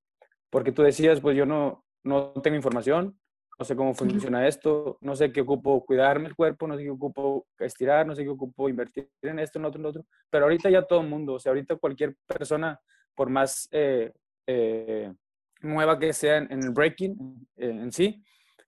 porque 0.50 0.72
tú 0.72 0.82
decías, 0.82 1.20
pues 1.20 1.36
yo 1.36 1.46
no, 1.46 1.84
no 2.02 2.32
tengo 2.42 2.56
información, 2.56 3.18
no 3.58 3.64
sé 3.64 3.76
cómo 3.76 3.94
funciona 3.94 4.46
esto, 4.46 4.98
no 5.00 5.14
sé 5.14 5.32
qué 5.32 5.42
ocupo 5.42 5.84
cuidarme 5.84 6.28
el 6.28 6.34
cuerpo, 6.34 6.66
no 6.66 6.76
sé 6.76 6.82
qué 6.82 6.90
ocupo 6.90 7.46
estirar, 7.58 8.06
no 8.06 8.14
sé 8.14 8.24
qué 8.24 8.30
ocupo 8.30 8.68
invertir 8.68 9.08
en 9.22 9.38
esto, 9.38 9.58
en 9.58 9.64
otro, 9.66 9.80
en 9.80 9.86
otro. 9.86 10.04
Pero 10.30 10.44
ahorita 10.46 10.70
ya 10.70 10.82
todo 10.82 11.00
el 11.00 11.08
mundo, 11.08 11.34
o 11.34 11.38
sea, 11.38 11.50
ahorita 11.50 11.76
cualquier 11.76 12.16
persona, 12.26 12.80
por 13.14 13.30
más 13.30 13.68
eh, 13.70 14.12
eh, 14.46 15.12
nueva 15.60 15.98
que 15.98 16.12
sea 16.12 16.38
en, 16.38 16.62
el 16.62 16.70
breaking 16.70 17.46
eh, 17.56 17.70
en 17.70 17.92
sí, 17.92 18.22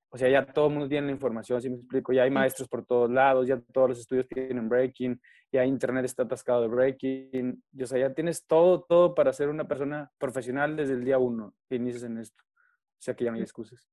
o 0.09 0.17
sea, 0.17 0.29
ya 0.29 0.47
todo 0.47 0.69
el 0.69 0.73
mundo 0.73 0.89
tiene 0.89 1.09
la 1.09 1.13
información, 1.13 1.61
si 1.61 1.69
me 1.69 1.77
explico, 1.77 2.13
ya 2.13 2.23
hay 2.23 2.31
maestros 2.31 2.69
por 2.69 2.87
todos 2.87 3.11
lados, 3.11 3.47
ya 3.47 3.61
todos 3.73 3.91
los 3.91 3.99
estudios 3.99 4.27
tienen 4.29 4.69
breaking, 4.69 5.21
ya 5.53 5.65
internet 5.65 6.05
está 6.05 6.23
atascado 6.23 6.63
de 6.63 6.69
breaking, 6.69 7.63
y, 7.73 7.83
o 7.83 7.87
sea, 7.87 7.99
ya 7.99 8.15
tienes 8.15 8.47
todo, 8.47 8.83
todo 8.83 9.15
para 9.15 9.33
ser 9.33 9.49
una 9.49 9.67
persona 9.67 10.11
profesional 10.17 10.77
desde 10.77 10.95
el 10.95 11.05
día 11.05 11.19
uno 11.19 11.55
que 11.69 11.77
inicias 11.77 12.05
en 12.05 12.19
esto. 12.19 12.43
O 12.43 13.03
sea, 13.03 13.15
que 13.15 13.25
ya 13.25 13.31
no 13.31 13.37
hay 13.37 13.43
excusas. 13.43 13.91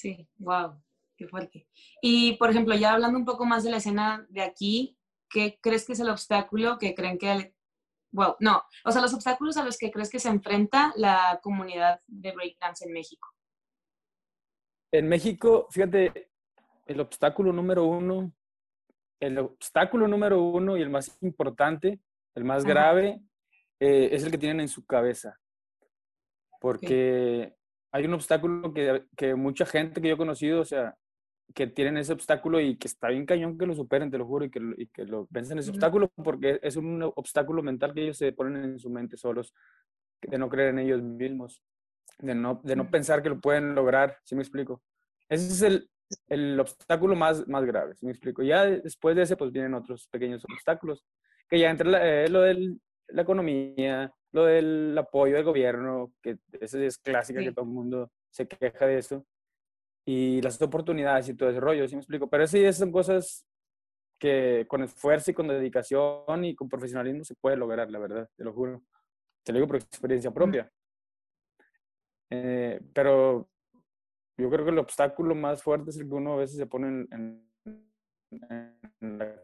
Sí, 0.00 0.26
wow, 0.38 0.82
qué 1.14 1.28
fuerte. 1.28 1.68
Y, 2.00 2.38
por 2.38 2.48
ejemplo, 2.48 2.74
ya 2.74 2.94
hablando 2.94 3.18
un 3.18 3.26
poco 3.26 3.44
más 3.44 3.64
de 3.64 3.70
la 3.70 3.76
escena 3.76 4.26
de 4.30 4.40
aquí, 4.40 4.96
¿qué 5.28 5.58
crees 5.60 5.84
que 5.84 5.92
es 5.92 6.00
el 6.00 6.08
obstáculo 6.08 6.78
que 6.78 6.94
creen 6.94 7.18
que... 7.18 7.54
Wow, 8.12 8.36
no, 8.40 8.62
o 8.86 8.90
sea, 8.90 9.02
los 9.02 9.12
obstáculos 9.12 9.58
a 9.58 9.62
los 9.62 9.76
que 9.76 9.90
crees 9.90 10.08
que 10.08 10.18
se 10.18 10.30
enfrenta 10.30 10.94
la 10.96 11.38
comunidad 11.42 12.00
de 12.06 12.32
breakdance 12.32 12.86
en 12.86 12.94
México. 12.94 13.28
En 14.90 15.06
México, 15.06 15.68
fíjate, 15.70 16.30
el 16.86 17.00
obstáculo 17.00 17.52
número 17.52 17.84
uno, 17.84 18.32
el 19.20 19.38
obstáculo 19.38 20.08
número 20.08 20.42
uno 20.42 20.78
y 20.78 20.82
el 20.82 20.88
más 20.88 21.14
importante, 21.20 22.00
el 22.34 22.44
más 22.44 22.64
grave, 22.64 23.20
eh, 23.78 24.08
es 24.12 24.24
el 24.24 24.30
que 24.30 24.38
tienen 24.38 24.60
en 24.60 24.68
su 24.68 24.86
cabeza. 24.86 25.38
Porque 26.58 27.59
hay 27.92 28.04
un 28.04 28.14
obstáculo 28.14 28.72
que, 28.72 29.04
que, 29.16 29.34
mucha 29.34 29.66
gente 29.66 30.00
que 30.00 30.08
yo 30.08 30.14
he 30.14 30.18
conocido, 30.18 30.60
o 30.60 30.64
sea, 30.64 30.96
que 31.54 31.66
tienen 31.66 31.96
ese 31.96 32.12
obstáculo 32.12 32.60
y 32.60 32.76
que 32.76 32.86
está 32.88 33.08
bien 33.08 33.26
cañón 33.26 33.58
que 33.58 33.66
lo 33.66 33.74
superen, 33.74 34.10
te 34.10 34.18
lo 34.18 34.26
juro, 34.26 34.44
y 34.44 34.50
que, 34.50 34.60
y 34.76 34.86
que 34.86 35.04
lo 35.04 35.26
vencen 35.30 35.58
ese 35.58 35.70
obstáculo 35.70 36.08
porque 36.14 36.60
es 36.62 36.76
un 36.76 37.02
obstáculo 37.02 37.62
mental 37.62 37.92
que 37.92 38.02
ellos 38.02 38.18
se 38.18 38.32
ponen 38.32 38.64
en 38.64 38.78
su 38.78 38.90
mente 38.90 39.16
solos, 39.16 39.54
de 40.22 40.38
no 40.38 40.48
creer 40.48 40.70
en 40.70 40.80
ellos 40.80 41.02
mismos 41.02 41.62
de 42.22 42.34
no, 42.34 42.60
de 42.62 42.76
no 42.76 42.90
pensar 42.90 43.22
que 43.22 43.28
lo 43.28 43.40
pueden 43.40 43.74
lograr, 43.74 44.18
¿sí 44.24 44.34
me 44.34 44.42
explico? 44.42 44.82
Ese 45.28 45.46
es 45.46 45.62
el, 45.62 45.90
el 46.28 46.60
obstáculo 46.60 47.16
más, 47.16 47.46
más 47.48 47.64
grave, 47.64 47.94
¿sí 47.94 48.06
me 48.06 48.12
explico? 48.12 48.42
Ya 48.42 48.64
después 48.64 49.16
de 49.16 49.22
ese, 49.22 49.36
pues 49.36 49.52
vienen 49.52 49.74
otros 49.74 50.08
pequeños 50.08 50.44
obstáculos, 50.44 51.04
que 51.48 51.58
ya 51.58 51.70
entre 51.70 52.24
eh, 52.24 52.28
lo 52.28 52.42
de 52.42 52.76
la 53.08 53.22
economía, 53.22 54.12
lo 54.32 54.44
del 54.44 54.96
apoyo 54.96 55.34
del 55.34 55.44
gobierno, 55.44 56.12
que 56.22 56.38
eso 56.60 56.78
es 56.78 56.98
clásica, 56.98 57.40
que 57.40 57.52
todo 57.52 57.64
el 57.64 57.70
mundo 57.70 58.10
se 58.30 58.46
queja 58.46 58.86
de 58.86 58.98
eso, 58.98 59.26
y 60.04 60.40
las 60.42 60.60
oportunidades 60.62 61.28
y 61.28 61.34
todo 61.34 61.50
ese 61.50 61.60
rollo, 61.60 61.86
¿sí 61.86 61.94
me 61.94 62.00
explico? 62.00 62.28
Pero 62.28 62.44
esas 62.44 62.76
son 62.76 62.92
cosas 62.92 63.46
que 64.18 64.66
con 64.68 64.82
esfuerzo 64.82 65.30
y 65.30 65.34
con 65.34 65.48
dedicación 65.48 66.44
y 66.44 66.54
con 66.54 66.68
profesionalismo 66.68 67.24
se 67.24 67.34
puede 67.34 67.56
lograr, 67.56 67.90
la 67.90 67.98
verdad, 67.98 68.28
te 68.36 68.44
lo 68.44 68.52
juro. 68.52 68.82
Te 69.42 69.52
lo 69.52 69.58
digo 69.58 69.66
por 69.66 69.76
experiencia 69.76 70.30
propia. 70.30 70.70
Eh, 72.28 72.80
pero 72.92 73.48
yo 74.36 74.50
creo 74.50 74.64
que 74.64 74.70
el 74.70 74.78
obstáculo 74.78 75.34
más 75.34 75.62
fuerte 75.62 75.90
es 75.90 75.96
el 75.96 76.08
que 76.08 76.14
uno 76.14 76.34
a 76.34 76.36
veces 76.36 76.56
se 76.56 76.66
pone 76.66 77.06
en, 77.10 77.50
la 79.00 79.40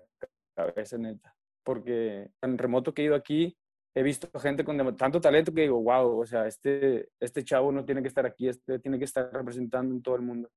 cabeza, 0.54 0.98
neta. 0.98 1.34
Porque 1.64 2.30
en 2.42 2.58
remoto 2.58 2.92
que 2.92 3.02
he 3.02 3.06
ido 3.06 3.14
aquí, 3.14 3.56
he 3.96 4.02
visto 4.02 4.28
gente 4.38 4.64
con 4.64 4.96
tanto 4.96 5.20
talento 5.20 5.52
que 5.52 5.62
digo, 5.62 5.82
wow, 5.82 6.20
o 6.20 6.26
sea, 6.26 6.46
este, 6.46 7.10
este 7.18 7.42
chavo 7.42 7.72
no 7.72 7.84
tiene 7.84 8.02
que 8.02 8.08
estar 8.08 8.26
aquí, 8.26 8.48
este 8.48 8.78
tiene 8.78 8.98
que 8.98 9.06
estar 9.06 9.32
representando 9.32 9.94
en 9.94 10.02
todo 10.02 10.16
el 10.16 10.22
mundo. 10.22 10.50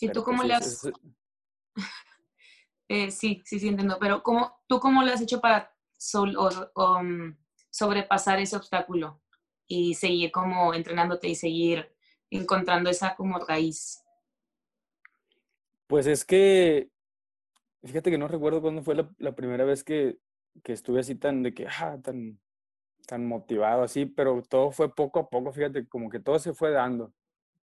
¿Y 0.00 0.08
tú 0.10 0.22
cómo 0.22 0.38
pues, 0.38 0.48
le 0.48 0.54
has...? 0.54 0.90
Eh, 2.92 3.12
sí, 3.12 3.40
sí, 3.44 3.60
sí, 3.60 3.68
entiendo. 3.68 3.98
Pero 4.00 4.20
¿cómo, 4.20 4.64
¿tú 4.66 4.80
cómo 4.80 5.00
le 5.04 5.12
has 5.12 5.20
hecho 5.20 5.40
para 5.40 5.72
um, 6.74 7.36
sobrepasar 7.70 8.40
ese 8.40 8.56
obstáculo? 8.56 9.22
y 9.70 9.94
seguir 9.94 10.32
como 10.32 10.74
entrenándote 10.74 11.28
y 11.28 11.36
seguir 11.36 11.94
encontrando 12.28 12.90
esa 12.90 13.14
como 13.14 13.38
raíz? 13.38 14.02
Pues 15.86 16.06
es 16.06 16.24
que, 16.24 16.90
fíjate 17.84 18.10
que 18.10 18.18
no 18.18 18.26
recuerdo 18.26 18.60
cuándo 18.60 18.82
fue 18.82 18.96
la, 18.96 19.34
primera 19.36 19.64
vez 19.64 19.84
que, 19.84 20.18
que, 20.62 20.72
estuve 20.72 21.00
así 21.00 21.14
tan, 21.14 21.42
de 21.42 21.54
que, 21.54 21.66
tan, 22.02 22.38
tan 23.06 23.26
motivado 23.26 23.82
así, 23.82 24.06
pero 24.06 24.42
todo 24.42 24.70
fue 24.70 24.94
poco 24.94 25.20
a 25.20 25.28
poco, 25.28 25.52
fíjate, 25.52 25.86
como 25.88 26.10
que 26.10 26.20
todo 26.20 26.38
se 26.38 26.54
fue 26.54 26.70
dando. 26.70 27.12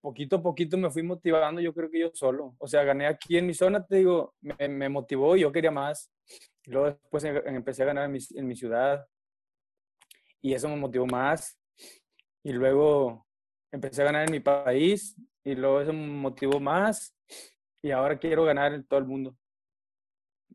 Poquito 0.00 0.36
a 0.36 0.42
poquito 0.42 0.76
me 0.76 0.90
fui 0.90 1.02
motivando, 1.02 1.60
yo 1.60 1.72
creo 1.72 1.90
que 1.90 2.00
yo 2.00 2.10
solo. 2.14 2.56
O 2.58 2.66
sea, 2.66 2.82
gané 2.84 3.06
aquí 3.06 3.38
en 3.38 3.46
mi 3.46 3.54
zona, 3.54 3.84
te 3.86 3.96
digo, 3.96 4.34
me, 4.40 4.88
motivó 4.88 5.36
y 5.36 5.40
yo 5.42 5.52
quería 5.52 5.70
más. 5.70 6.10
luego 6.66 6.86
después 6.86 7.24
em, 7.24 7.36
empecé 7.46 7.82
a 7.82 7.86
ganar 7.86 8.06
en 8.06 8.12
mi, 8.12 8.18
en 8.34 8.46
mi 8.46 8.56
ciudad 8.56 9.06
y 10.40 10.54
eso 10.54 10.68
me 10.68 10.76
motivó 10.76 11.06
más. 11.06 11.58
Y 12.42 12.52
luego 12.52 13.26
empecé 13.70 14.02
a 14.02 14.06
ganar 14.06 14.26
en 14.26 14.32
mi 14.32 14.40
país 14.40 15.16
y 15.44 15.54
luego 15.54 15.80
eso 15.80 15.92
me 15.92 16.06
motivó 16.06 16.60
más 16.60 17.16
y 17.82 17.90
ahora 17.90 18.18
quiero 18.18 18.44
ganar 18.44 18.72
en 18.74 18.84
todo 18.84 18.98
el 19.00 19.06
mundo. 19.06 19.36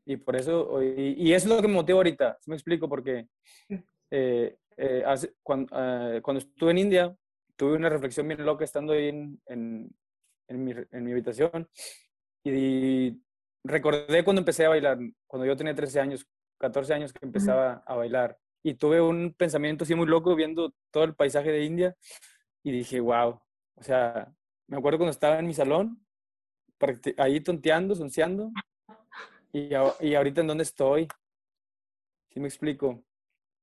Y 0.09 0.15
por 0.15 0.37
eso, 0.37 0.81
y, 0.81 1.33
eso 1.33 1.49
es 1.49 1.53
lo 1.53 1.61
que 1.61 1.67
me 1.67 1.73
motiva 1.73 1.97
ahorita, 1.97 2.37
¿sí 2.39 2.49
me 2.49 2.55
explico? 2.55 2.87
Porque 2.87 3.27
eh, 4.09 4.55
eh, 4.77 5.03
hace, 5.05 5.35
cuando, 5.43 5.67
eh, 5.75 6.21
cuando, 6.21 6.39
estuve 6.39 6.71
en 6.71 6.77
India, 6.77 7.15
tuve 7.57 7.75
una 7.75 7.89
reflexión 7.89 8.25
bien 8.25 8.45
loca 8.45 8.63
estando 8.63 8.93
ahí 8.93 9.09
en, 9.09 9.41
en, 9.47 9.89
en, 10.47 10.63
mi, 10.63 10.71
en 10.71 11.03
mi, 11.03 11.11
habitación 11.11 11.67
y, 12.41 13.21
recordé 13.65 14.23
cuando 14.23 14.39
empecé 14.39 14.65
a 14.65 14.69
bailar, 14.69 14.97
cuando 15.27 15.45
yo 15.45 15.57
tenía 15.57 15.75
13 15.75 15.99
años, 15.99 16.25
14 16.57 16.93
años 16.93 17.11
que 17.11 17.25
empezaba 17.25 17.83
a 17.85 17.95
bailar 17.95 18.37
y 18.63 18.75
tuve 18.75 19.01
un 19.01 19.33
pensamiento 19.33 19.83
así 19.83 19.93
muy 19.93 20.07
loco 20.07 20.35
viendo 20.35 20.73
todo 20.89 21.03
el 21.03 21.15
paisaje 21.15 21.51
de 21.51 21.65
India 21.65 21.97
y 22.63 22.71
dije, 22.71 23.01
wow, 23.01 23.41
o 23.75 23.83
sea, 23.83 24.33
me 24.67 24.77
acuerdo 24.77 24.99
cuando 24.99 25.11
estaba 25.11 25.37
en 25.37 25.47
mi 25.47 25.53
salón, 25.53 26.01
ahí 27.17 27.41
tonteando, 27.41 27.93
sonceando, 27.93 28.53
y, 29.57 30.07
y 30.07 30.15
ahorita 30.15 30.41
en 30.41 30.47
dónde 30.47 30.63
estoy. 30.63 31.07
¿Sí 32.29 32.39
me 32.39 32.47
explico? 32.47 33.03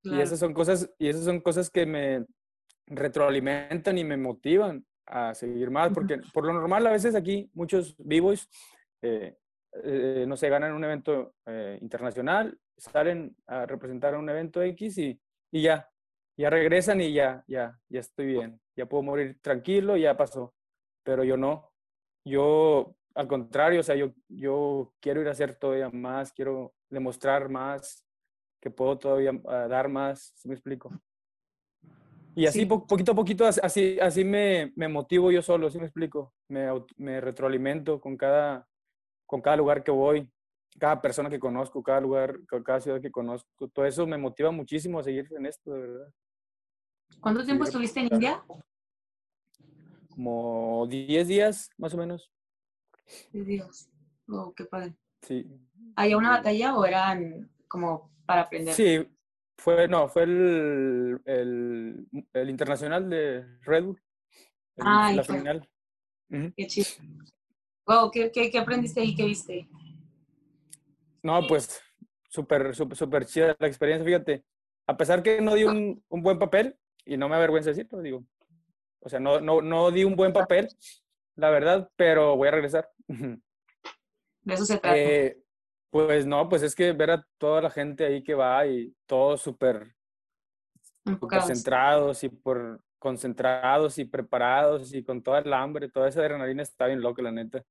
Y 0.03 0.19
esas 0.19 0.39
son 0.39 0.53
cosas, 0.53 0.89
y 0.99 1.07
esas 1.07 1.23
son 1.23 1.39
cosas 1.41 1.69
que 1.69 1.85
me 1.85 2.25
retroalimentan 2.87 3.97
y 3.97 4.03
me 4.03 4.17
motivan 4.17 4.85
a 5.07 5.33
seguir 5.33 5.71
más, 5.71 5.91
porque 5.93 6.19
por 6.33 6.45
lo 6.45 6.53
normal 6.53 6.85
a 6.85 6.91
veces 6.91 7.15
aquí 7.15 7.49
muchos 7.53 7.95
vivos, 7.97 8.47
eh, 9.01 9.35
eh, 9.83 10.25
no 10.27 10.37
sé, 10.37 10.49
ganan 10.49 10.73
un 10.73 10.83
evento 10.83 11.35
eh, 11.45 11.77
internacional, 11.81 12.57
salen 12.77 13.35
a 13.47 13.65
representar 13.65 14.15
un 14.15 14.29
evento 14.29 14.61
X 14.61 14.97
y, 14.97 15.19
y, 15.51 15.61
ya, 15.63 15.89
ya 16.37 16.49
regresan 16.49 17.01
y 17.01 17.13
ya, 17.13 17.43
ya, 17.47 17.79
ya 17.89 17.99
estoy 17.99 18.27
bien, 18.27 18.59
ya 18.75 18.85
puedo 18.85 19.03
morir 19.03 19.39
tranquilo, 19.41 19.97
ya 19.97 20.17
pasó, 20.17 20.53
pero 21.03 21.23
yo 21.23 21.37
no, 21.37 21.71
yo 22.25 22.95
al 23.15 23.27
contrario, 23.27 23.79
o 23.79 23.83
sea, 23.83 23.95
yo, 23.95 24.13
yo 24.27 24.93
quiero 24.99 25.21
ir 25.21 25.27
a 25.27 25.31
hacer 25.31 25.55
todavía 25.55 25.89
más, 25.89 26.33
quiero 26.33 26.73
demostrar 26.89 27.49
más, 27.49 28.05
que 28.61 28.69
puedo 28.69 28.97
todavía 28.97 29.31
ah, 29.47 29.67
dar 29.67 29.87
más, 29.87 30.33
¿sí 30.35 30.47
me 30.49 30.53
explico? 30.53 30.91
Y 32.35 32.45
así, 32.45 32.65
poquito 32.65 33.13
a 33.13 33.15
poquito, 33.15 33.45
así, 33.45 33.97
así 33.99 34.25
me, 34.25 34.73
me, 34.75 34.89
motivo 34.89 35.31
yo 35.31 35.41
solo, 35.41 35.69
¿sí 35.69 35.79
me 35.79 35.85
explico? 35.85 36.33
Me, 36.49 36.67
me, 36.97 37.21
retroalimento 37.21 38.01
con 38.01 38.17
cada, 38.17 38.67
con 39.25 39.41
cada 39.41 39.55
lugar 39.55 39.85
que 39.85 39.91
voy, 39.91 40.29
cada 40.77 41.01
persona 41.01 41.29
que 41.29 41.39
conozco, 41.39 41.81
cada 41.81 42.01
lugar, 42.01 42.37
cada 42.65 42.81
ciudad 42.81 42.99
que 42.99 43.11
conozco. 43.11 43.69
Todo 43.69 43.85
eso 43.85 44.05
me 44.05 44.17
motiva 44.17 44.51
muchísimo 44.51 44.99
a 44.99 45.03
seguir 45.03 45.29
en 45.31 45.45
esto, 45.45 45.71
de 45.71 45.79
verdad. 45.79 46.13
¿Cuánto 47.21 47.45
tiempo 47.45 47.63
estuviste 47.63 48.01
en 48.01 48.13
India? 48.13 48.43
Como 50.09 50.85
10 50.89 51.27
días, 51.29 51.69
más 51.77 51.93
o 51.93 51.97
menos. 51.97 52.34
10 53.31 53.45
días. 53.45 53.89
Oh, 54.27 54.53
qué 54.53 54.65
padre. 54.65 54.95
Sí. 55.21 55.45
¿Había 55.95 56.17
una 56.17 56.31
batalla 56.31 56.75
o 56.75 56.85
eran 56.85 57.49
como 57.67 58.11
para 58.25 58.41
aprender? 58.41 58.73
Sí, 58.73 59.07
fue, 59.57 59.87
no, 59.87 60.07
fue 60.07 60.23
el, 60.23 61.21
el, 61.25 62.07
el 62.33 62.49
internacional 62.49 63.09
de 63.09 63.45
Red 63.61 63.83
Bull. 63.83 64.01
la 64.75 65.23
final. 65.23 65.69
Qué 66.29 66.67
chido. 66.67 66.87
Wow, 67.87 68.09
¿qué, 68.11 68.31
¿qué, 68.31 68.49
qué, 68.49 68.57
aprendiste 68.57 69.03
y 69.03 69.15
qué 69.15 69.25
viste? 69.25 69.69
No, 71.21 71.45
pues 71.47 71.81
súper, 72.29 72.75
súper, 72.75 72.97
súper 72.97 73.25
chida 73.25 73.55
la 73.59 73.67
experiencia, 73.67 74.05
fíjate. 74.05 74.43
A 74.87 74.97
pesar 74.97 75.23
que 75.23 75.41
no 75.41 75.53
di 75.53 75.63
un, 75.63 76.03
un 76.09 76.21
buen 76.21 76.39
papel, 76.39 76.75
y 77.05 77.17
no 77.17 77.29
me 77.29 77.35
avergüenza 77.35 77.69
decirlo, 77.69 78.01
digo. 78.01 78.25
O 78.99 79.09
sea, 79.09 79.19
no, 79.19 79.39
no, 79.39 79.61
no 79.61 79.91
di 79.91 80.03
un 80.03 80.15
buen 80.15 80.33
papel, 80.33 80.67
la 81.35 81.49
verdad, 81.49 81.89
pero 81.95 82.35
voy 82.35 82.47
a 82.47 82.51
regresar. 82.51 82.89
De 83.07 84.53
eso 84.53 84.65
se 84.65 84.77
trata. 84.77 84.97
Eh, 84.97 85.37
pues 85.89 86.25
no, 86.25 86.49
pues 86.49 86.61
es 86.61 86.75
que 86.75 86.91
ver 86.91 87.11
a 87.11 87.27
toda 87.37 87.61
la 87.61 87.69
gente 87.69 88.05
ahí 88.05 88.21
que 88.21 88.33
va 88.33 88.65
y 88.67 88.93
todos 89.05 89.41
súper 89.41 89.95
concentrados 91.19 92.23
y 92.23 92.29
por 92.29 92.81
concentrados 92.99 93.97
y 93.97 94.05
preparados 94.05 94.93
y 94.93 95.03
con 95.03 95.21
toda 95.21 95.39
el 95.39 95.53
hambre, 95.53 95.89
toda 95.89 96.09
esa 96.09 96.21
adrenalina 96.21 96.63
está 96.63 96.87
bien 96.87 97.01
loca, 97.01 97.21
la 97.21 97.31
neta. 97.31 97.63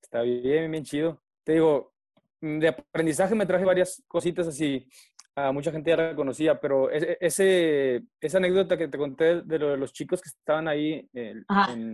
Está 0.00 0.22
bien, 0.22 0.70
bien 0.70 0.84
chido. 0.84 1.20
Te 1.42 1.54
digo, 1.54 1.92
de 2.40 2.68
aprendizaje 2.68 3.34
me 3.34 3.46
traje 3.46 3.64
varias 3.64 4.02
cositas 4.06 4.46
así. 4.46 4.88
A 5.38 5.52
mucha 5.52 5.70
gente 5.70 5.90
ya 5.90 5.98
la 5.98 6.14
conocía, 6.14 6.58
pero 6.58 6.90
ese, 6.90 8.02
esa 8.20 8.38
anécdota 8.38 8.78
que 8.78 8.88
te 8.88 8.96
conté 8.96 9.42
de, 9.42 9.58
lo 9.58 9.68
de 9.68 9.76
los 9.76 9.92
chicos 9.92 10.22
que 10.22 10.30
estaban 10.30 10.66
ahí 10.66 11.06
en, 11.12 11.44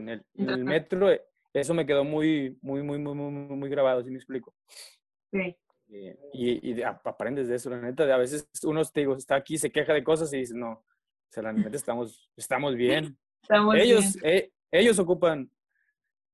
el, 0.09 0.25
en 0.35 0.49
el, 0.49 0.65
metro, 0.65 1.09
eso 1.53 1.75
me 1.75 1.85
quedó 1.85 2.05
muy, 2.05 2.57
muy, 2.63 2.85
muy, 2.85 2.99
muy, 2.99 3.15
muy, 3.15 3.31
muy 3.31 3.69
grabado, 3.69 4.05
si 4.05 4.11
me 4.11 4.17
explico. 4.17 4.55
Sí. 5.33 5.57
Eh, 5.93 6.17
y, 6.33 6.71
y, 6.73 6.83
aprendes 6.83 7.49
de 7.49 7.57
eso, 7.57 7.69
la 7.69 7.81
neta. 7.81 8.05
A 8.15 8.17
veces 8.17 8.49
uno 8.63 8.85
te 8.85 9.01
digo, 9.01 9.17
está 9.17 9.35
aquí, 9.35 9.59
se 9.59 9.73
queja 9.73 9.93
de 9.93 10.05
cosas 10.05 10.33
y 10.33 10.39
dice, 10.39 10.55
no, 10.55 10.71
o 10.73 10.85
sea, 11.29 11.43
la 11.43 11.53
neta 11.53 11.77
estamos, 11.77 12.31
estamos 12.37 12.77
bien. 12.77 13.19
ellos, 13.75 14.17
eh, 14.23 14.53
ellos 14.71 14.99
ocupan 15.01 15.51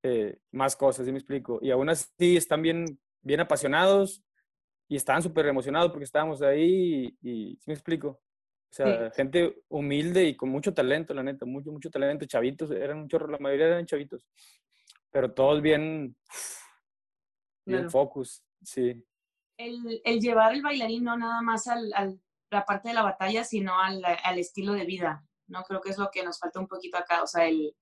eh, 0.03 0.39
más 0.53 0.77
cosas, 0.77 1.07
¿sí 1.07 1.13
me 1.13 1.19
explico? 1.19 1.59
Y 1.63 1.71
aún 1.71 1.89
así 1.89 2.37
están 2.37 2.61
bien, 2.61 2.99
bien 3.23 3.41
apasionados 3.41 4.23
y 4.89 4.97
están 4.97 5.23
súper 5.23 5.47
emocionados 5.47 5.91
porque 5.91 6.05
estábamos 6.05 6.43
ahí 6.43 7.17
y, 7.23 7.57
¿sí 7.57 7.65
me 7.67 7.75
explico? 7.75 8.09
O 8.71 8.75
sea, 8.75 9.11
gente 9.13 9.63
humilde 9.69 10.25
y 10.25 10.37
con 10.37 10.51
mucho 10.51 10.75
talento, 10.75 11.15
la 11.15 11.23
neta, 11.23 11.47
mucho, 11.47 11.71
mucho 11.71 11.91
talento, 11.91 12.27
chavitos, 12.27 12.71
eran 12.71 12.99
un 12.99 13.09
chorro, 13.09 13.29
la 13.29 13.39
mayoría 13.39 13.67
eran 13.67 13.87
chavitos, 13.87 14.27
pero 15.11 15.33
todos 15.33 15.63
bien, 15.63 16.15
bien 17.65 17.91
focus, 17.91 18.43
sí 18.63 19.03
el, 19.59 20.01
el, 20.05 20.21
llevar 20.21 20.55
el 20.55 20.63
bailarín 20.63 21.05
no 21.05 21.17
nada 21.17 21.43
más 21.43 21.67
al 21.67 22.21
la 22.51 22.65
parte 22.65 22.89
de 22.89 22.95
la 22.95 23.03
batalla, 23.03 23.45
sino 23.45 23.79
al, 23.79 24.03
al, 24.05 24.39
estilo 24.39 24.73
de 24.73 24.87
vida, 24.87 25.27
¿no? 25.49 25.63
Creo 25.65 25.81
que 25.81 25.91
es 25.91 25.99
lo 25.99 26.11
que 26.11 26.25
nos 26.25 26.39
falta 26.39 26.61
un 26.61 26.67
poquito 26.67 26.97
acá, 26.97 27.23
o 27.23 27.27
sea, 27.27 27.47
el, 27.47 27.77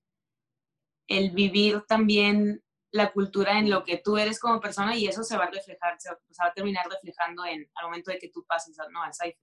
el 1.09 1.31
vivir 1.31 1.83
también 1.83 2.62
la 2.92 3.12
cultura 3.12 3.59
en 3.59 3.68
lo 3.70 3.85
que 3.85 3.99
tú 3.99 4.16
eres 4.16 4.38
como 4.38 4.61
persona 4.61 4.96
y 4.96 5.07
eso 5.07 5.22
se 5.22 5.37
va 5.37 5.44
a 5.44 5.51
reflejar, 5.51 5.96
se, 5.99 6.11
va 6.11 6.49
a 6.49 6.53
terminar 6.53 6.87
reflejando 6.88 7.44
en, 7.44 7.68
al 7.75 7.87
momento 7.87 8.11
de 8.11 8.18
que 8.18 8.31
tú 8.31 8.44
pases 8.46 8.77
¿no? 8.90 9.03
al 9.03 9.12
cipher. 9.12 9.37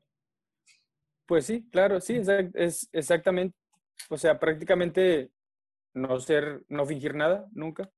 Pues 1.25 1.45
sí, 1.45 1.67
claro, 1.69 2.01
sí, 2.01 2.21
es 2.53 2.89
exactamente, 2.91 3.55
o 4.09 4.17
sea, 4.17 4.39
prácticamente 4.39 5.31
no 5.93 6.19
ser, 6.19 6.63
no 6.67 6.85
fingir 6.85 7.15
nada, 7.15 7.47
nunca. 7.51 7.89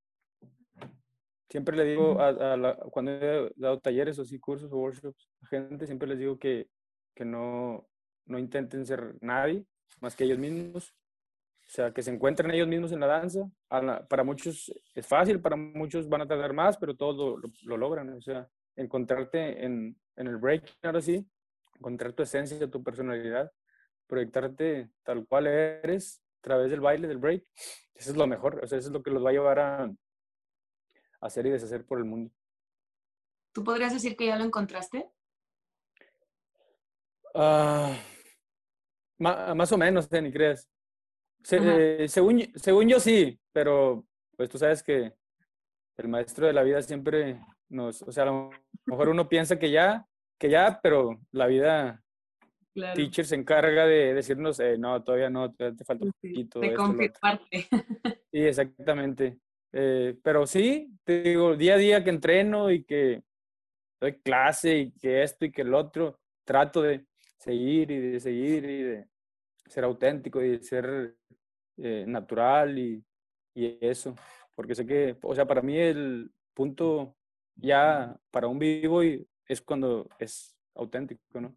Siempre 1.49 1.77
le 1.77 1.86
digo, 1.86 2.19
a, 2.19 2.29
a 2.29 2.75
cuando 2.91 3.12
he 3.12 3.51
dado 3.55 3.79
talleres 3.79 4.19
o 4.19 4.23
así, 4.23 4.39
cursos 4.39 4.71
o 4.71 4.77
workshops, 4.77 5.29
a 5.41 5.47
gente 5.47 5.86
siempre 5.86 6.08
les 6.08 6.19
digo 6.19 6.38
que, 6.38 6.69
que 7.15 7.23
no, 7.23 7.88
no 8.25 8.39
intenten 8.39 8.86
ser 8.86 9.15
nadie 9.21 9.65
más 10.01 10.15
que 10.15 10.25
ellos 10.25 10.38
mismos. 10.38 10.93
O 11.67 11.71
sea, 11.75 11.91
que 11.91 12.04
se 12.04 12.12
encuentren 12.12 12.51
ellos 12.51 12.67
mismos 12.67 12.91
en 12.91 12.99
la 12.99 13.08
danza. 13.08 13.49
para 14.08 14.23
muchos 14.23 14.71
es 14.93 15.06
fácil, 15.06 15.41
para 15.41 15.56
muchos 15.56 16.08
van 16.08 16.21
a 16.21 16.28
tardar 16.28 16.54
más, 16.54 16.78
pero 16.78 16.95
todos 16.95 17.41
lo, 17.41 17.51
lo, 17.63 17.78
logran. 17.78 18.10
O 18.13 18.21
sea, 18.21 18.47
encontrarte 18.75 19.65
en, 19.65 19.97
en, 20.15 20.28
el 20.28 20.38
break, 20.38 20.78
ahora 20.84 21.01
sí, 21.01 21.28
encontrar 21.75 22.13
tu 22.13 22.21
esencia, 22.21 22.69
tu 22.69 22.84
personalidad, 22.84 23.51
proyectarte 24.06 24.91
tal 25.04 25.25
cual 25.28 25.47
eres 25.47 26.21
a 26.39 26.41
través 26.41 26.69
del 26.69 26.82
baile, 26.82 27.08
del 27.08 27.17
break. 27.17 27.43
Eso 27.95 28.12
es 28.12 28.17
lo 28.17 28.28
mejor. 28.28 28.63
O 28.63 28.67
sea, 28.67 28.78
eso 28.78 28.89
es 28.89 28.93
lo 28.93 29.01
que 29.01 29.12
los 29.12 29.25
va 29.25 29.30
a 29.30 29.34
llevar 29.34 29.60
a, 29.60 29.91
hacer 31.21 31.47
y 31.47 31.49
deshacer 31.49 31.84
por 31.86 31.97
el 31.97 32.06
mundo. 32.06 32.32
¿Tú 33.51 33.63
podrías 33.63 33.93
decir 33.93 34.15
que 34.15 34.28
ya 34.28 34.38
lo 34.38 34.43
encontraste? 34.43 35.10
Uh, 37.34 37.93
más 39.17 39.71
o 39.71 39.78
menos, 39.78 40.12
ni 40.12 40.32
crees. 40.32 40.69
Eh, 41.51 42.08
según, 42.08 42.51
según 42.55 42.88
yo 42.88 42.99
sí, 42.99 43.39
pero 43.51 44.05
pues 44.36 44.49
tú 44.49 44.58
sabes 44.58 44.81
que 44.81 45.13
el 45.97 46.08
maestro 46.08 46.47
de 46.47 46.53
la 46.53 46.63
vida 46.63 46.81
siempre 46.81 47.39
nos, 47.69 48.01
o 48.01 48.12
sea, 48.12 48.23
a 48.23 48.27
lo 48.27 48.49
mejor 48.86 49.10
uno 49.10 49.29
piensa 49.29 49.58
que 49.58 49.71
ya, 49.71 50.08
que 50.38 50.49
ya, 50.49 50.79
pero 50.81 51.19
la 51.31 51.47
vida 51.47 52.03
teacher 52.73 53.25
se 53.25 53.36
encarga 53.36 53.86
de 53.86 54.13
decirnos, 54.13 54.60
eh, 54.60 54.77
no, 54.77 55.01
todavía 55.03 55.29
no, 55.29 55.53
todavía 55.53 55.77
te 55.77 55.86
falta 55.86 56.05
un 56.05 56.12
poquito. 56.12 56.60
De 56.60 56.73
confirmarte. 56.73 57.67
Sí, 58.31 58.41
exactamente. 58.41 59.39
Eh, 59.71 60.17
pero 60.21 60.45
sí, 60.45 60.93
te 61.05 61.21
digo, 61.21 61.55
día 61.55 61.75
a 61.75 61.77
día 61.77 62.03
que 62.03 62.10
entreno 62.10 62.69
y 62.69 62.84
que 62.84 63.23
doy 64.01 64.19
clase 64.19 64.77
y 64.77 64.91
que 64.91 65.23
esto 65.23 65.45
y 65.45 65.51
que 65.53 65.62
el 65.62 65.73
otro, 65.73 66.19
trato 66.43 66.81
de 66.81 67.05
seguir 67.38 67.91
y 67.91 67.99
de 67.99 68.19
seguir 68.19 68.65
y 68.65 68.84
de 68.84 69.08
ser 69.67 69.86
auténtico 69.86 70.41
y 70.41 70.49
de 70.49 70.63
ser 70.63 71.15
eh, 71.77 72.05
natural 72.07 72.77
y, 72.77 73.03
y, 73.53 73.77
eso. 73.81 74.15
Porque 74.55 74.75
sé 74.75 74.85
que, 74.85 75.17
o 75.21 75.35
sea, 75.35 75.45
para 75.45 75.61
mí 75.61 75.77
el 75.77 76.31
punto 76.53 77.15
ya 77.55 78.17
para 78.31 78.47
un 78.47 78.59
vivo 78.59 79.01
es 79.01 79.61
cuando 79.61 80.07
es 80.19 80.55
auténtico, 80.75 81.41
¿no? 81.41 81.55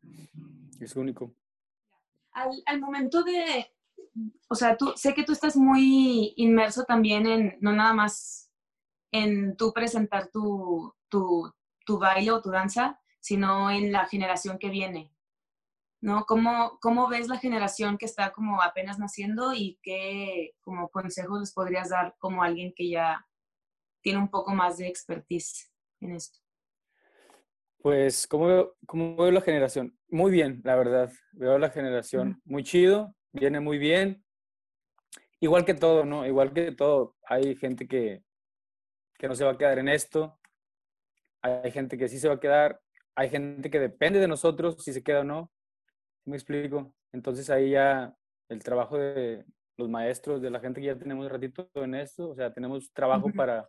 Es 0.81 0.97
único. 0.97 1.35
Al, 2.33 2.51
al 2.67 2.81
momento 2.81 3.23
de, 3.23 3.67
o 4.49 4.55
sea, 4.55 4.77
tú, 4.77 4.93
sé 4.97 5.15
que 5.15 5.25
tú 5.25 5.33
estás 5.33 5.57
muy 5.57 6.35
inmerso 6.37 6.85
también 6.85 7.27
en, 7.27 7.59
no 7.61 7.73
nada 7.73 7.95
más 7.95 8.51
en 9.13 9.57
tú 9.57 9.73
presentar 9.73 10.29
tu, 10.29 10.95
tu, 11.09 11.53
tu 11.85 11.99
baile 11.99 12.31
o 12.31 12.43
tu 12.43 12.51
danza, 12.51 13.01
sino 13.21 13.71
en 13.71 13.93
la 13.93 14.07
generación 14.07 14.59
que 14.59 14.71
viene, 14.71 15.13
¿no? 16.01 16.25
¿Cómo, 16.27 16.79
¿Cómo 16.81 17.09
ves 17.09 17.29
la 17.29 17.39
generación 17.39 17.99
que 17.99 18.07
está 18.07 18.33
como 18.33 18.63
apenas 18.63 18.99
naciendo 18.99 19.53
y 19.53 19.79
qué 19.83 20.53
como 20.61 20.89
consejos 20.89 21.41
les 21.41 21.53
podrías 21.53 21.91
dar 21.91 22.15
como 22.19 22.43
alguien 22.43 22.73
que 22.75 22.89
ya 22.89 23.27
tiene 24.03 24.19
un 24.19 24.31
poco 24.31 24.55
más 24.55 24.79
de 24.79 24.89
expertise 24.89 25.73
en 26.01 26.13
esto? 26.13 26.39
Pues, 27.81 28.27
¿cómo 28.27 28.47
veo, 28.47 28.77
cómo 28.87 29.17
veo 29.17 29.31
la 29.31 29.41
generación? 29.41 29.97
Muy 30.09 30.33
bien, 30.33 30.61
la 30.65 30.75
verdad. 30.75 31.13
Veo 31.33 31.59
la 31.59 31.71
generación 31.71 32.41
muy 32.45 32.65
chido 32.65 33.15
viene 33.33 33.61
muy 33.61 33.79
bien. 33.79 34.25
Igual 35.41 35.65
que 35.65 35.75
todo, 35.75 36.05
¿no? 36.05 36.27
Igual 36.27 36.53
que 36.53 36.73
todo, 36.73 37.17
hay 37.25 37.55
gente 37.57 37.87
que, 37.87 38.23
que 39.19 39.29
no 39.29 39.35
se 39.35 39.45
va 39.45 39.53
a 39.53 39.59
quedar 39.59 39.79
en 39.79 39.89
esto, 39.89 40.39
hay 41.43 41.71
gente 41.71 41.97
que 41.97 42.09
sí 42.09 42.19
se 42.19 42.29
va 42.29 42.35
a 42.35 42.41
quedar, 42.41 42.81
hay 43.15 43.31
gente 43.31 43.71
que 43.71 43.79
depende 43.79 44.19
de 44.19 44.27
nosotros 44.27 44.83
si 44.83 44.93
se 44.93 45.03
queda 45.03 45.21
o 45.21 45.25
no. 45.25 45.53
Me 46.29 46.37
explico? 46.37 46.95
Entonces 47.13 47.51
ahí 47.51 47.71
ya 47.71 48.15
el 48.49 48.63
trabajo 48.63 48.99
de 48.99 49.45
los 49.77 49.89
maestros, 49.89 50.43
de 50.43 50.51
la 50.51 50.61
gente 50.61 50.81
que 50.81 50.89
ya 50.89 50.99
tenemos 50.99 51.25
un 51.25 51.31
ratito 51.31 51.71
en 51.75 51.95
esto, 51.95 52.31
o 52.31 52.35
sea, 52.35 52.53
tenemos 52.53 52.93
trabajo 52.93 53.31
para, 53.35 53.69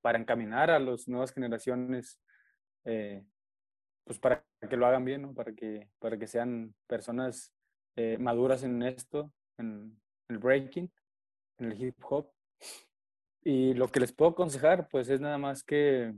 para 0.00 0.18
encaminar 0.18 0.70
a 0.70 0.78
las 0.78 1.08
nuevas 1.08 1.32
generaciones, 1.32 2.20
eh, 2.84 3.24
pues 4.04 4.18
para 4.18 4.44
que 4.68 4.76
lo 4.76 4.86
hagan 4.86 5.04
bien, 5.04 5.22
¿no? 5.22 5.34
Para 5.34 5.52
que, 5.52 5.88
para 5.98 6.18
que 6.18 6.26
sean 6.26 6.74
personas 6.86 7.52
eh, 7.96 8.16
maduras 8.18 8.62
en 8.62 8.82
esto, 8.82 9.32
en 9.58 10.00
el 10.28 10.38
breaking, 10.38 10.90
en 11.58 11.72
el 11.72 11.82
hip 11.82 11.96
hop. 12.08 12.30
Y 13.44 13.74
lo 13.74 13.88
que 13.88 14.00
les 14.00 14.12
puedo 14.12 14.30
aconsejar, 14.30 14.88
pues 14.88 15.08
es 15.08 15.20
nada 15.20 15.38
más 15.38 15.64
que, 15.64 16.14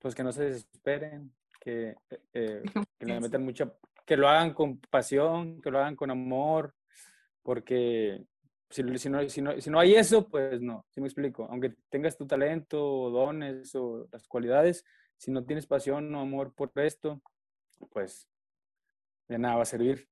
pues 0.00 0.14
que 0.14 0.24
no 0.24 0.32
se 0.32 0.44
desesperen, 0.44 1.32
que, 1.60 1.94
eh, 2.32 2.62
que 2.98 3.06
le 3.06 3.20
metan 3.20 3.44
mucha, 3.44 3.72
que 4.04 4.16
lo 4.16 4.28
hagan 4.28 4.52
con 4.52 4.78
pasión, 4.90 5.60
que 5.60 5.70
lo 5.70 5.78
hagan 5.78 5.96
con 5.96 6.10
amor, 6.10 6.74
porque 7.42 8.24
si, 8.70 8.82
si, 8.98 9.08
no, 9.08 9.28
si, 9.28 9.42
no, 9.42 9.60
si 9.60 9.70
no 9.70 9.78
hay 9.78 9.94
eso, 9.94 10.28
pues 10.28 10.60
no, 10.60 10.84
si 10.90 11.00
me 11.00 11.06
explico. 11.06 11.46
Aunque 11.50 11.74
tengas 11.88 12.16
tu 12.16 12.26
talento, 12.26 12.84
o 12.84 13.10
dones 13.10 13.74
o 13.74 14.08
las 14.10 14.26
cualidades, 14.26 14.84
si 15.16 15.30
no 15.30 15.44
tienes 15.44 15.66
pasión 15.66 16.14
o 16.14 16.20
amor 16.20 16.52
por 16.54 16.72
esto, 16.76 17.22
pues 17.90 18.28
de 19.28 19.38
nada 19.38 19.56
va 19.56 19.62
a 19.62 19.66
servir. 19.66 20.08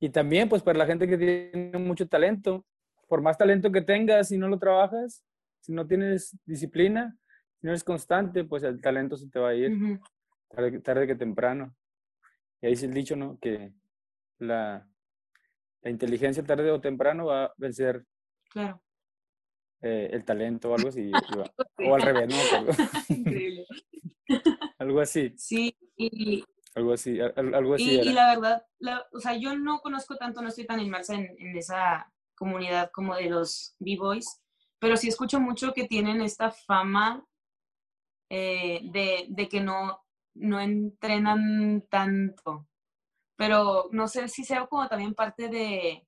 Y 0.00 0.10
también, 0.10 0.48
pues 0.48 0.62
para 0.62 0.78
la 0.78 0.86
gente 0.86 1.06
que 1.06 1.16
tiene 1.16 1.78
mucho 1.78 2.08
talento, 2.08 2.64
por 3.08 3.22
más 3.22 3.38
talento 3.38 3.70
que 3.70 3.82
tengas, 3.82 4.28
si 4.28 4.38
no 4.38 4.48
lo 4.48 4.58
trabajas, 4.58 5.24
si 5.60 5.72
no 5.72 5.86
tienes 5.86 6.36
disciplina, 6.44 7.16
si 7.60 7.66
no 7.66 7.70
eres 7.70 7.84
constante, 7.84 8.42
pues 8.44 8.64
el 8.64 8.80
talento 8.80 9.16
se 9.16 9.28
te 9.28 9.38
va 9.38 9.50
a 9.50 9.54
ir 9.54 10.00
tarde, 10.48 10.80
tarde, 10.80 11.06
que 11.06 11.14
temprano. 11.14 11.74
Y 12.62 12.66
ahí 12.66 12.72
es 12.72 12.82
el 12.82 12.94
dicho, 12.94 13.16
¿no? 13.16 13.38
Que 13.40 13.72
la, 14.38 14.88
la 15.82 15.90
inteligencia 15.90 16.42
tarde 16.44 16.70
o 16.70 16.80
temprano 16.80 17.26
va 17.26 17.44
a 17.44 17.54
vencer 17.56 18.06
claro. 18.48 18.80
Eh, 19.82 20.10
el 20.12 20.24
talento 20.24 20.70
o 20.70 20.76
algo 20.76 20.88
así. 20.88 21.10
o 21.90 21.94
al 21.94 22.02
revés, 22.02 22.28
¿no? 22.28 22.36
Increíble. 23.16 23.66
algo 24.78 25.00
así. 25.00 25.34
Sí, 25.36 25.76
y, 25.96 26.44
algo 26.74 26.92
así, 26.92 27.20
algo 27.20 27.74
así. 27.74 28.00
Y, 28.00 28.08
y 28.08 28.12
la 28.12 28.34
verdad, 28.34 28.66
o 29.12 29.18
sea, 29.18 29.36
yo 29.36 29.56
no 29.58 29.80
conozco 29.80 30.16
tanto, 30.16 30.40
no 30.40 30.48
estoy 30.48 30.66
tan 30.66 30.80
inmersa 30.80 31.14
en, 31.14 31.34
en 31.38 31.56
esa 31.56 32.10
comunidad 32.34 32.90
como 32.92 33.16
de 33.16 33.28
los 33.28 33.74
B-Boys, 33.80 34.40
pero 34.78 34.96
sí 34.96 35.08
escucho 35.08 35.38
mucho 35.38 35.72
que 35.72 35.86
tienen 35.86 36.20
esta 36.20 36.50
fama 36.50 37.24
eh, 38.30 38.80
de, 38.90 39.26
de, 39.28 39.48
que 39.48 39.60
no, 39.60 40.02
no 40.34 40.60
entrenan 40.60 41.84
tanto. 41.88 42.68
Pero 43.36 43.88
no 43.92 44.08
sé 44.08 44.28
si 44.28 44.44
sea 44.44 44.66
como 44.66 44.88
también 44.88 45.14
parte 45.14 45.48
de, 45.48 46.06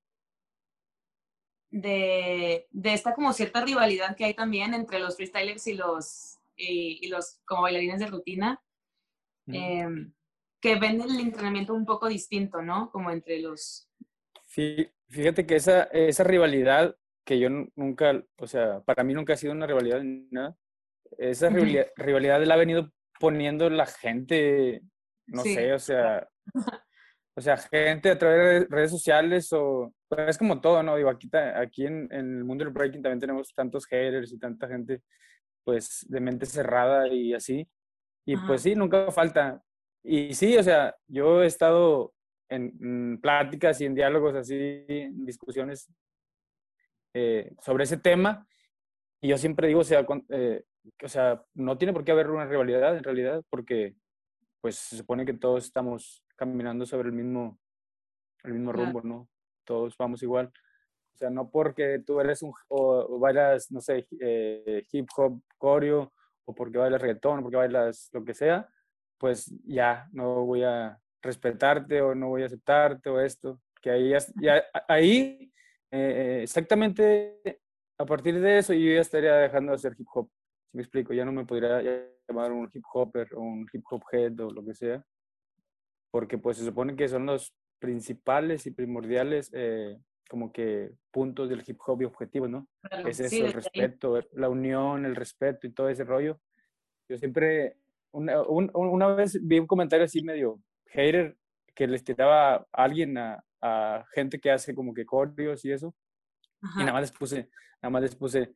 de, 1.71 2.67
de, 2.71 2.95
esta 2.95 3.15
como 3.15 3.33
cierta 3.33 3.65
rivalidad 3.65 4.17
que 4.17 4.25
hay 4.25 4.35
también 4.35 4.75
entre 4.75 5.01
los 5.01 5.17
freestylers 5.17 5.67
y 5.67 5.75
los, 5.75 6.39
y, 6.57 7.09
los 7.09 7.41
como 7.45 7.63
bailarines 7.63 7.99
de 7.99 8.07
rutina, 8.07 8.63
em, 9.47 10.13
que 10.61 10.77
ven 10.77 11.01
el 11.01 11.19
entrenamiento 11.21 11.75
un 11.75 11.85
poco 11.85 12.09
distinto, 12.09 12.63
¿no? 12.63 12.91
Como 12.91 13.11
entre 13.11 13.41
los... 13.41 13.89
Fíjate 14.47 15.47
que 15.47 15.57
esa, 15.57 15.85
esa 15.85 16.25
rivalidad 16.25 16.97
que 17.25 17.39
yo 17.39 17.49
nunca, 17.75 18.25
o 18.39 18.47
sea, 18.47 18.81
para 18.83 19.03
mí 19.03 19.15
nunca 19.15 19.33
ha 19.33 19.37
sido 19.37 19.53
una 19.53 19.67
rivalidad 19.67 20.01
ni 20.03 20.29
nada, 20.31 20.57
esa 21.19 21.49
rivalidad, 21.49 22.43
la 22.45 22.55
ha 22.55 22.59
venido 22.59 22.93
poniendo 23.19 23.69
la 23.71 23.87
gente, 23.87 24.83
no 25.27 25.43
sé, 25.43 25.73
o 25.73 25.79
sea, 25.79 26.29
o 27.37 27.41
sea, 27.41 27.57
gente 27.57 28.11
a 28.11 28.19
través 28.19 28.69
de 28.69 28.75
redes 28.75 28.91
sociales 28.91 29.53
o, 29.53 29.93
pues 30.09 30.29
es 30.29 30.39
como 30.39 30.61
todo, 30.61 30.83
¿no? 30.83 30.97
Digo, 30.97 31.11
aquí, 31.11 31.31
aquí 31.57 31.87
en, 31.87 32.09
en, 32.13 32.39
el 32.39 32.45
mundo 32.45 32.65
del 32.65 32.73
breaking 32.73 33.03
también 33.03 33.21
tenemos 33.21 33.55
tantos 33.55 33.87
haters 33.87 34.33
y 34.33 34.39
tanta 34.39 34.69
gente, 34.69 35.03
pues, 35.65 36.07
de 36.09 36.21
mente 36.21 36.47
cerrada 36.47 37.09
y 37.09 37.35
así. 37.35 37.69
Y 38.27 38.37
pues 38.37 38.63
sí, 38.63 38.75
nunca 38.75 39.11
falta. 39.11 39.63
Y 40.03 40.35
sí, 40.35 40.57
o 40.57 40.63
sea, 40.63 40.97
yo 41.07 41.43
he 41.43 41.47
estado 41.47 42.15
en, 42.49 43.21
pláticas 43.21 43.81
y 43.81 43.87
en 43.87 43.95
diálogos 43.95 44.35
así, 44.35 44.85
en 44.89 45.25
discusiones 45.27 45.91
eh, 47.15 47.53
sobre 47.61 47.85
ese 47.85 47.99
tema. 47.99 48.47
Y 49.21 49.29
yo 49.29 49.39
siempre 49.39 49.69
digo, 49.69 49.81
o 49.81 49.85
sea, 49.85 50.07
eh, 50.31 50.63
o 51.03 51.09
sea, 51.09 51.45
no 51.55 51.79
tiene 51.79 51.93
por 51.93 52.05
qué 52.05 52.13
haber 52.13 52.31
una 52.31 52.47
rivalidad 52.47 52.97
en 52.97 53.05
realidad, 53.05 53.43
porque 53.51 53.95
pues 54.61 54.77
se 54.77 54.97
supone 54.97 55.27
que 55.27 55.35
todos 55.35 55.65
estamos 55.65 56.25
caminando 56.37 56.87
sobre 56.87 57.09
el 57.09 57.15
mismo, 57.15 57.59
el 58.45 58.55
mismo 58.55 58.73
rumbo, 58.73 59.03
¿no? 59.03 59.29
Todos 59.65 59.97
vamos 59.97 60.23
igual. 60.23 60.53
O 61.15 61.17
sea, 61.17 61.31
no 61.31 61.51
porque 61.51 62.03
tú 62.05 62.21
eres 62.21 62.43
un, 62.43 62.53
o, 62.69 63.19
bailas, 63.19 63.71
no 63.71 63.81
sé, 63.81 64.07
eh, 64.21 64.85
hip 64.91 65.09
hop, 65.17 65.41
coreo, 65.59 66.13
o 66.45 66.55
porque 66.55 66.79
bailas 66.79 67.01
reggaetón, 67.01 67.39
o 67.39 67.43
porque 67.43 67.57
bailas 67.57 68.09
lo 68.13 68.25
que 68.25 68.35
sea, 68.35 68.69
pues 69.19 69.53
ya 69.65 70.09
no 70.13 70.45
voy 70.45 70.65
a 70.65 70.99
respetarte 71.23 72.03
o 72.03 72.15
no 72.15 72.29
voy 72.29 72.43
a 72.43 72.47
aceptarte 72.47 73.09
o 73.11 73.21
esto, 73.21 73.61
que 73.81 73.91
ahí, 73.91 74.13
ya, 74.37 74.65
ahí 74.89 75.53
eh, 75.91 76.41
exactamente 76.43 77.61
a 77.99 78.05
partir 78.05 78.41
de 78.41 78.59
eso 78.59 78.73
yo 78.73 78.93
ya 78.93 79.01
estaría 79.01 79.35
dejando 79.35 79.71
de 79.73 79.77
hacer 79.77 79.95
hip 79.99 80.07
hop, 80.13 80.29
me 80.75 80.83
explico, 80.83 81.15
ya 81.15 81.25
no 81.25 81.33
me 81.33 81.47
podría 81.47 81.81
llamar 82.29 82.53
un 82.53 82.69
hip 82.73 82.85
hopper 82.93 83.29
o 83.35 83.41
un 83.41 83.67
hip 83.73 83.85
hop 83.91 84.03
head 84.13 84.39
o 84.41 84.51
lo 84.51 84.65
que 84.65 84.75
sea, 84.75 85.05
porque 86.11 86.39
pues 86.39 86.59
se 86.59 86.65
supone 86.65 86.97
que 86.97 87.09
son 87.09 87.27
los 87.27 87.55
principales 87.79 88.67
y 88.67 88.71
primordiales 88.71 89.51
eh, 89.53 89.99
como 90.29 90.53
que 90.53 90.93
puntos 91.11 91.49
del 91.49 91.63
hip 91.67 91.79
hop 91.87 92.03
y 92.03 92.05
objetivos, 92.07 92.51
¿no? 92.51 92.69
es 93.07 93.21
eso, 93.21 93.47
el 93.47 93.53
respeto, 93.53 94.21
la 94.33 94.49
unión, 94.49 95.05
el 95.05 95.17
respeto 95.17 95.67
y 95.67 95.73
todo 95.73 95.89
ese 95.89 96.05
rollo. 96.05 96.41
Yo 97.09 97.19
siempre, 97.19 97.77
una, 98.13 98.43
una 98.43 99.09
vez 99.09 99.39
vi 99.43 99.59
un 99.59 99.67
comentario 99.67 100.05
así 100.05 100.23
medio 100.23 100.61
hater 100.87 101.37
que 101.75 101.87
les 101.87 102.03
tiraba 102.03 102.55
a 102.55 102.67
alguien, 102.73 103.19
a, 103.19 103.45
a 103.61 104.05
gente 104.13 104.41
que 104.41 104.51
hace 104.51 104.75
como 104.75 104.95
que 104.95 105.05
coreos 105.05 105.65
y 105.65 105.73
eso. 105.73 105.95
Y 106.77 106.81
nada 106.81 106.95
más 106.95 107.03
les 107.03 107.13
puse, 107.13 107.51
nada 107.83 107.91
más 107.91 108.03
les 108.03 108.17
puse, 108.17 108.55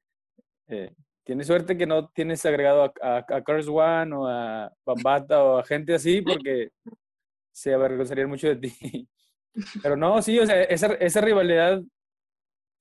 eh, 0.68 0.94
tienes 1.28 1.46
suerte 1.46 1.76
que 1.76 1.84
no 1.84 2.08
tienes 2.08 2.42
agregado 2.46 2.84
a, 2.84 2.92
a, 3.02 3.18
a 3.18 3.44
Curse 3.44 3.68
One 3.68 4.16
o 4.16 4.26
a 4.26 4.72
Bambata 4.82 5.44
o 5.44 5.58
a 5.58 5.62
gente 5.62 5.94
así 5.94 6.22
porque 6.22 6.70
se 7.52 7.74
avergonzarían 7.74 8.30
mucho 8.30 8.48
de 8.48 8.56
ti. 8.56 9.08
Pero 9.82 9.94
no, 9.94 10.22
sí, 10.22 10.38
o 10.38 10.46
sea, 10.46 10.62
esa, 10.62 10.86
esa 10.94 11.20
rivalidad 11.20 11.82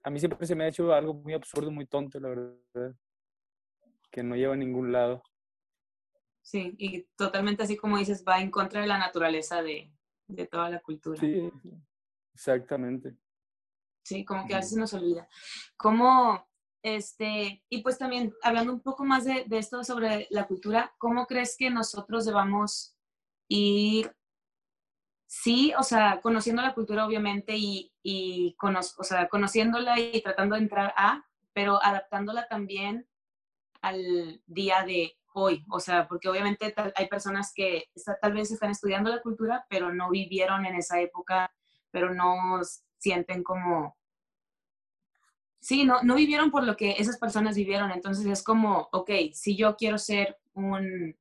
a 0.01 0.09
mí 0.09 0.17
siempre 0.17 0.47
se 0.47 0.55
me 0.55 0.63
ha 0.63 0.69
hecho 0.69 0.93
algo 0.93 1.13
muy 1.13 1.33
absurdo, 1.33 1.69
muy 1.71 1.87
tonto, 1.87 2.21
la 2.21 2.29
verdad, 2.29 2.95
que 4.09 4.23
no 4.23 4.37
lleva 4.37 4.53
a 4.53 4.57
ningún 4.57 4.93
lado. 4.93 5.21
Sí, 6.41 6.73
y 6.77 7.03
totalmente 7.17 7.63
así 7.63 7.75
como 7.75 7.97
dices, 7.97 8.23
va 8.25 8.39
en 8.39 8.49
contra 8.49 8.79
de 8.79 8.87
la 8.87 8.97
naturaleza 8.97 9.61
de, 9.61 9.91
de 10.25 10.47
toda 10.47 10.69
la 10.69 10.79
cultura. 10.79 11.19
Sí, 11.19 11.51
exactamente. 12.33 13.17
Sí, 14.03 14.23
como 14.23 14.47
que 14.47 14.53
a 14.53 14.59
veces 14.59 14.77
nos 14.77 14.93
olvida. 14.93 15.27
¿Cómo, 15.75 16.47
este, 16.95 17.63
y 17.69 17.81
pues 17.81 17.97
también 17.97 18.33
hablando 18.41 18.71
un 18.71 18.79
poco 18.79 19.03
más 19.03 19.25
de, 19.25 19.45
esto 19.51 19.83
sobre 19.83 20.27
la 20.29 20.47
cultura, 20.47 20.93
¿cómo 20.97 21.25
crees 21.25 21.57
que 21.57 21.69
nosotros 21.69 22.25
debamos 22.25 22.95
ir 23.49 24.15
sí, 25.25 25.73
o 25.77 25.83
sea, 25.83 26.21
conociendo 26.21 26.61
la 26.61 26.73
cultura 26.73 27.05
obviamente 27.05 27.55
y, 27.57 27.91
y 28.01 28.55
o 28.61 29.03
sea, 29.03 29.27
conociéndola 29.27 29.99
y 29.99 30.21
tratando 30.21 30.55
de 30.55 30.61
entrar 30.61 30.93
a, 30.95 31.25
pero 31.51 31.83
adaptándola 31.83 32.47
también 32.47 33.05
al 33.81 34.41
día 34.45 34.83
de 34.83 35.17
hoy, 35.33 35.65
o 35.69 35.81
sea, 35.81 36.07
porque 36.07 36.29
obviamente 36.29 36.73
hay 36.95 37.07
personas 37.07 37.51
que 37.53 37.89
tal 38.21 38.33
vez 38.33 38.49
están 38.49 38.71
estudiando 38.71 39.09
la 39.09 39.21
cultura, 39.21 39.65
pero 39.69 39.93
no 39.93 40.09
vivieron 40.09 40.65
en 40.65 40.75
esa 40.75 41.01
época, 41.01 41.51
pero 41.91 42.13
no 42.13 42.61
sienten 42.97 43.43
como, 43.43 43.96
sí, 45.67 45.83
no, 45.83 46.01
no 46.01 46.15
vivieron 46.15 46.49
por 46.49 46.63
lo 46.63 46.77
que 46.77 46.91
esas 46.91 47.17
personas 47.17 47.57
vivieron, 47.57 47.91
entonces 47.91 48.25
es 48.25 48.41
como, 48.41 48.87
ok, 48.93 49.11
si 49.33 49.57
yo 49.57 49.75
quiero 49.75 49.97
ser 49.97 50.37
un, 50.53 51.13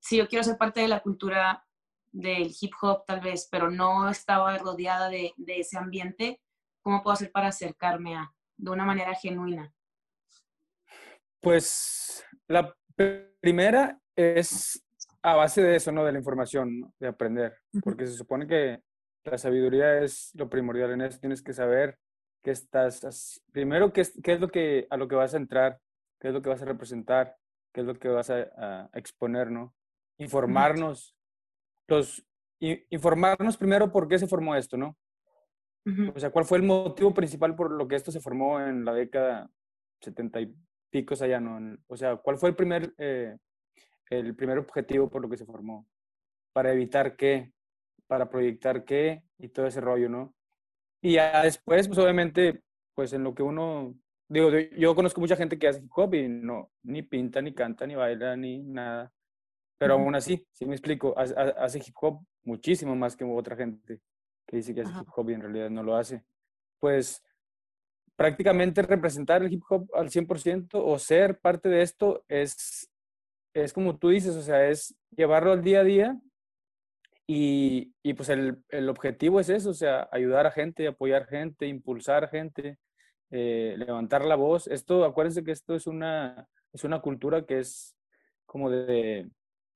si 0.00 0.16
yo 0.16 0.26
quiero 0.26 0.42
ser 0.42 0.56
parte 0.56 0.80
de 0.80 0.88
la 0.88 1.00
cultura 1.00 1.66
del 2.10 2.50
hip 2.58 2.72
hop 2.80 3.04
tal 3.06 3.20
vez, 3.20 3.46
pero 3.52 3.70
no 3.70 4.08
estaba 4.08 4.56
rodeada 4.56 5.10
de, 5.10 5.34
de 5.36 5.60
ese 5.60 5.76
ambiente, 5.76 6.40
¿cómo 6.80 7.02
puedo 7.02 7.12
hacer 7.12 7.30
para 7.30 7.48
acercarme 7.48 8.16
a, 8.16 8.32
de 8.56 8.70
una 8.70 8.86
manera 8.86 9.14
genuina? 9.16 9.70
Pues 11.40 12.24
la 12.48 12.74
primera 13.42 14.00
es 14.16 14.82
a 15.20 15.34
base 15.36 15.62
de 15.62 15.76
eso, 15.76 15.92
¿no? 15.92 16.06
De 16.06 16.12
la 16.12 16.18
información, 16.18 16.90
de 16.98 17.08
aprender, 17.08 17.58
porque 17.82 18.06
se 18.06 18.14
supone 18.14 18.46
que 18.46 18.82
la 19.24 19.36
sabiduría 19.36 19.98
es 19.98 20.30
lo 20.32 20.48
primordial 20.48 20.92
en 20.92 21.02
eso. 21.02 21.20
Tienes 21.20 21.42
que 21.42 21.52
saber 21.52 21.98
qué 22.44 22.50
estás, 22.50 23.42
primero 23.50 23.92
qué 23.92 24.02
es, 24.02 24.12
qué 24.22 24.34
es 24.34 24.40
lo 24.40 24.48
que, 24.48 24.86
a 24.90 24.98
lo 24.98 25.08
que 25.08 25.16
vas 25.16 25.32
a 25.32 25.38
entrar, 25.38 25.80
qué 26.20 26.28
es 26.28 26.34
lo 26.34 26.42
que 26.42 26.50
vas 26.50 26.60
a 26.60 26.66
representar, 26.66 27.36
qué 27.72 27.80
es 27.80 27.86
lo 27.86 27.98
que 27.98 28.08
vas 28.08 28.30
a, 28.30 28.90
exponer, 28.92 29.50
¿no? 29.50 29.74
Informarnos. 30.18 31.16
Los, 31.88 32.24
informarnos 32.60 33.56
primero 33.56 33.90
por 33.90 34.08
qué 34.08 34.18
se 34.18 34.28
formó 34.28 34.54
esto, 34.54 34.76
¿no? 34.76 34.96
O 36.14 36.18
sea, 36.18 36.30
¿cuál 36.30 36.44
fue 36.44 36.58
el 36.58 36.64
motivo 36.64 37.12
principal 37.12 37.56
por 37.56 37.70
lo 37.70 37.88
que 37.88 37.96
esto 37.96 38.12
se 38.12 38.20
formó 38.20 38.60
en 38.60 38.84
la 38.84 38.94
década 38.94 39.50
70 40.00 40.40
y 40.42 40.54
picos 40.90 41.22
allá, 41.22 41.40
¿no? 41.40 41.78
O 41.86 41.96
sea, 41.96 42.16
¿cuál 42.16 42.36
fue 42.36 42.50
el 42.50 42.56
primer, 42.56 42.94
eh, 42.98 43.36
el 44.10 44.36
primer 44.36 44.58
objetivo 44.58 45.08
por 45.08 45.22
lo 45.22 45.30
que 45.30 45.38
se 45.38 45.46
formó? 45.46 45.86
Para 46.52 46.72
evitar 46.72 47.16
qué, 47.16 47.52
para 48.06 48.28
proyectar 48.28 48.84
qué 48.84 49.22
y 49.38 49.48
todo 49.48 49.66
ese 49.66 49.80
rollo, 49.80 50.08
¿no? 50.10 50.34
Y 51.04 51.12
ya 51.16 51.42
después, 51.42 51.86
pues 51.86 51.98
obviamente, 51.98 52.62
pues 52.94 53.12
en 53.12 53.24
lo 53.24 53.34
que 53.34 53.42
uno, 53.42 53.94
digo, 54.26 54.48
yo 54.74 54.94
conozco 54.94 55.20
mucha 55.20 55.36
gente 55.36 55.58
que 55.58 55.68
hace 55.68 55.80
hip 55.80 55.90
hop 55.94 56.14
y 56.14 56.28
no, 56.28 56.72
ni 56.82 57.02
pinta, 57.02 57.42
ni 57.42 57.52
canta, 57.52 57.86
ni 57.86 57.94
baila, 57.94 58.34
ni 58.38 58.62
nada. 58.62 59.12
Pero 59.76 59.94
aún 59.94 60.14
así, 60.14 60.46
si 60.52 60.64
me 60.64 60.72
explico, 60.72 61.14
hace 61.14 61.78
hip 61.78 61.94
hop 62.00 62.24
muchísimo 62.44 62.96
más 62.96 63.16
que 63.16 63.24
otra 63.24 63.54
gente 63.54 64.00
que 64.46 64.56
dice 64.56 64.74
que 64.74 64.80
hace 64.80 64.98
hip 64.98 65.08
hop 65.14 65.28
y 65.28 65.34
en 65.34 65.42
realidad 65.42 65.68
no 65.68 65.82
lo 65.82 65.94
hace. 65.94 66.24
Pues 66.80 67.22
prácticamente 68.16 68.80
representar 68.80 69.42
el 69.42 69.52
hip 69.52 69.62
hop 69.68 69.86
al 69.92 70.08
100% 70.08 70.70
o 70.72 70.98
ser 70.98 71.38
parte 71.38 71.68
de 71.68 71.82
esto 71.82 72.24
es, 72.28 72.90
es 73.52 73.74
como 73.74 73.98
tú 73.98 74.08
dices, 74.08 74.34
o 74.36 74.42
sea, 74.42 74.70
es 74.70 74.96
llevarlo 75.14 75.52
al 75.52 75.62
día 75.62 75.80
a 75.80 75.84
día 75.84 76.18
y, 77.26 77.94
y 78.02 78.14
pues 78.14 78.28
el, 78.28 78.62
el, 78.68 78.88
objetivo 78.88 79.40
es 79.40 79.48
eso, 79.48 79.70
o 79.70 79.74
sea, 79.74 80.08
ayudar 80.12 80.46
a 80.46 80.50
gente, 80.50 80.86
apoyar 80.86 81.26
gente, 81.26 81.66
impulsar 81.66 82.28
gente, 82.28 82.78
eh, 83.30 83.74
levantar 83.78 84.24
la 84.24 84.36
voz. 84.36 84.66
Esto, 84.66 85.04
acuérdense 85.04 85.42
que 85.42 85.52
esto 85.52 85.74
es 85.74 85.86
una, 85.86 86.46
es 86.72 86.84
una 86.84 87.00
cultura 87.00 87.46
que 87.46 87.60
es 87.60 87.96
como 88.44 88.70
de 88.70 89.30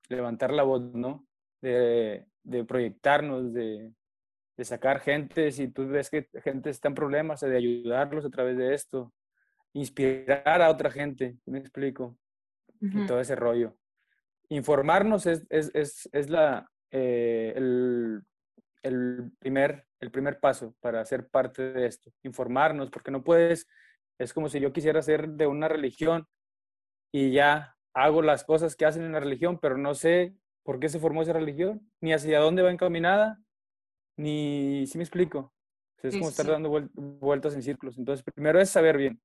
levantar 0.08 0.52
la 0.52 0.62
voz, 0.62 0.82
¿no? 0.94 1.26
De, 1.62 2.26
de 2.42 2.64
proyectarnos, 2.64 3.52
de, 3.54 3.92
de 4.56 4.64
sacar 4.64 5.00
gente, 5.00 5.50
si 5.50 5.68
tú 5.68 5.88
ves 5.88 6.10
que 6.10 6.28
gente 6.44 6.68
está 6.68 6.88
en 6.88 6.94
problemas, 6.94 7.40
de 7.40 7.56
ayudarlos 7.56 8.26
a 8.26 8.30
través 8.30 8.58
de 8.58 8.74
esto, 8.74 9.14
inspirar 9.72 10.60
a 10.60 10.70
otra 10.70 10.90
gente, 10.90 11.38
¿me 11.46 11.58
explico? 11.58 12.18
Y 12.80 13.06
todo 13.06 13.20
ese 13.20 13.36
rollo. 13.36 13.76
Informarnos 14.50 15.26
es, 15.26 15.46
es, 15.48 15.70
es, 15.74 16.08
es 16.12 16.30
la, 16.30 16.70
eh, 16.90 17.52
el, 17.56 18.22
el, 18.82 19.32
primer, 19.38 19.86
el 20.00 20.10
primer 20.10 20.40
paso 20.40 20.74
para 20.80 21.04
ser 21.04 21.28
parte 21.28 21.72
de 21.72 21.86
esto, 21.86 22.10
informarnos, 22.22 22.90
porque 22.90 23.10
no 23.10 23.22
puedes, 23.22 23.66
es 24.18 24.32
como 24.32 24.48
si 24.48 24.60
yo 24.60 24.72
quisiera 24.72 25.02
ser 25.02 25.28
de 25.28 25.46
una 25.46 25.68
religión 25.68 26.26
y 27.12 27.32
ya 27.32 27.76
hago 27.94 28.22
las 28.22 28.44
cosas 28.44 28.76
que 28.76 28.86
hacen 28.86 29.04
en 29.04 29.12
la 29.12 29.20
religión, 29.20 29.58
pero 29.58 29.76
no 29.76 29.94
sé 29.94 30.34
por 30.62 30.78
qué 30.78 30.88
se 30.88 31.00
formó 31.00 31.22
esa 31.22 31.32
religión, 31.32 31.90
ni 32.00 32.12
hacia 32.12 32.40
dónde 32.40 32.62
va 32.62 32.70
encaminada, 32.70 33.38
ni, 34.16 34.86
si 34.86 34.98
me 34.98 35.04
explico? 35.04 35.52
Es 36.02 36.14
como 36.14 36.28
estar 36.28 36.46
dando 36.46 36.70
vueltas 36.94 37.54
en 37.54 37.62
círculos. 37.62 37.98
Entonces, 37.98 38.22
primero 38.22 38.60
es 38.60 38.70
saber 38.70 38.96
bien 38.96 39.20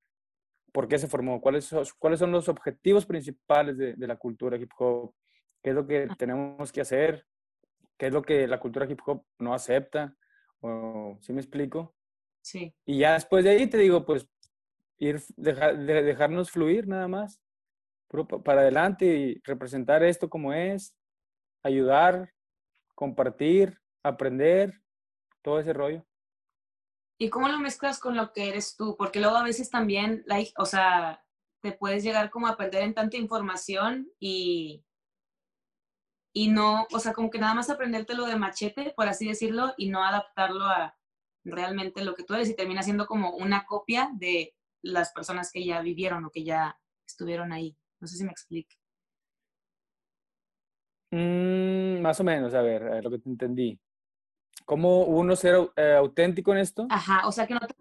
por 0.71 0.87
qué 0.87 0.97
se 0.97 1.07
formó, 1.07 1.39
cuáles 1.39 1.65
son, 1.65 1.85
cuáles 1.99 2.19
son 2.19 2.31
los 2.31 2.49
objetivos 2.49 3.05
principales 3.05 3.77
de, 3.77 3.93
de 3.93 4.07
la 4.07 4.15
cultura 4.15 4.57
hip 4.57 4.71
hop, 4.77 5.13
qué 5.61 5.69
es 5.69 5.75
lo 5.75 5.85
que 5.85 6.07
tenemos 6.17 6.71
que 6.71 6.81
hacer, 6.81 7.25
qué 8.03 8.07
es 8.07 8.13
lo 8.13 8.21
que 8.21 8.47
la 8.47 8.59
cultura 8.59 8.85
hip 8.85 8.99
hop 9.05 9.23
no 9.39 9.53
acepta, 9.53 10.13
o 10.59 11.17
¿sí 11.21 11.31
me 11.31 11.39
explico? 11.39 11.95
Sí. 12.41 12.75
Y 12.83 12.97
ya 12.97 13.13
después 13.13 13.45
de 13.45 13.51
ahí 13.51 13.67
te 13.67 13.77
digo, 13.77 14.05
pues, 14.05 14.27
ir, 14.97 15.21
dejar, 15.37 15.77
dejarnos 15.77 16.51
fluir 16.51 16.85
nada 16.85 17.07
más, 17.07 17.39
para 18.43 18.59
adelante 18.59 19.05
y 19.05 19.41
representar 19.45 20.03
esto 20.03 20.29
como 20.29 20.51
es, 20.51 20.93
ayudar, 21.63 22.33
compartir, 22.93 23.79
aprender, 24.03 24.81
todo 25.41 25.61
ese 25.61 25.71
rollo. 25.71 26.05
¿Y 27.17 27.29
cómo 27.29 27.47
lo 27.47 27.57
mezclas 27.57 28.01
con 28.01 28.17
lo 28.17 28.33
que 28.33 28.49
eres 28.49 28.75
tú? 28.75 28.97
Porque 28.97 29.21
luego 29.21 29.37
a 29.37 29.45
veces 29.45 29.69
también, 29.69 30.25
o 30.57 30.65
sea, 30.65 31.23
te 31.61 31.71
puedes 31.71 32.03
llegar 32.03 32.31
como 32.31 32.47
a 32.47 32.57
perder 32.57 32.83
en 32.83 32.95
tanta 32.95 33.15
información 33.15 34.11
y, 34.19 34.83
y 36.33 36.49
no, 36.49 36.87
o 36.91 36.99
sea, 36.99 37.13
como 37.13 37.29
que 37.29 37.37
nada 37.37 37.53
más 37.53 37.69
aprendértelo 37.69 38.25
de 38.25 38.35
machete, 38.35 38.91
por 38.95 39.07
así 39.07 39.27
decirlo, 39.27 39.73
y 39.77 39.89
no 39.89 40.03
adaptarlo 40.03 40.65
a 40.65 40.97
realmente 41.45 42.03
lo 42.03 42.15
que 42.15 42.23
tú 42.23 42.33
eres 42.33 42.49
y 42.49 42.55
termina 42.55 42.81
siendo 42.81 43.05
como 43.05 43.35
una 43.35 43.65
copia 43.65 44.09
de 44.13 44.55
las 44.81 45.13
personas 45.13 45.51
que 45.51 45.63
ya 45.63 45.81
vivieron 45.81 46.25
o 46.25 46.31
que 46.31 46.43
ya 46.43 46.79
estuvieron 47.05 47.53
ahí. 47.53 47.77
No 47.99 48.07
sé 48.07 48.17
si 48.17 48.23
me 48.23 48.31
explique. 48.31 48.75
Mm, 51.11 52.01
más 52.01 52.19
o 52.19 52.23
menos, 52.23 52.53
a 52.55 52.61
ver, 52.61 52.83
a 52.83 52.95
ver, 52.95 53.03
lo 53.03 53.11
que 53.11 53.19
te 53.19 53.29
entendí. 53.29 53.79
¿Cómo 54.65 55.03
uno 55.03 55.35
ser 55.35 55.71
eh, 55.75 55.95
auténtico 55.97 56.51
en 56.53 56.59
esto? 56.59 56.87
Ajá, 56.89 57.27
o 57.27 57.31
sea 57.31 57.45
que 57.45 57.53
no 57.53 57.59
te... 57.59 57.75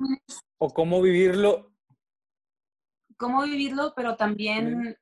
O 0.58 0.68
cómo 0.68 1.00
vivirlo. 1.00 1.72
Cómo 3.16 3.42
vivirlo, 3.44 3.94
pero 3.96 4.16
también 4.16 4.98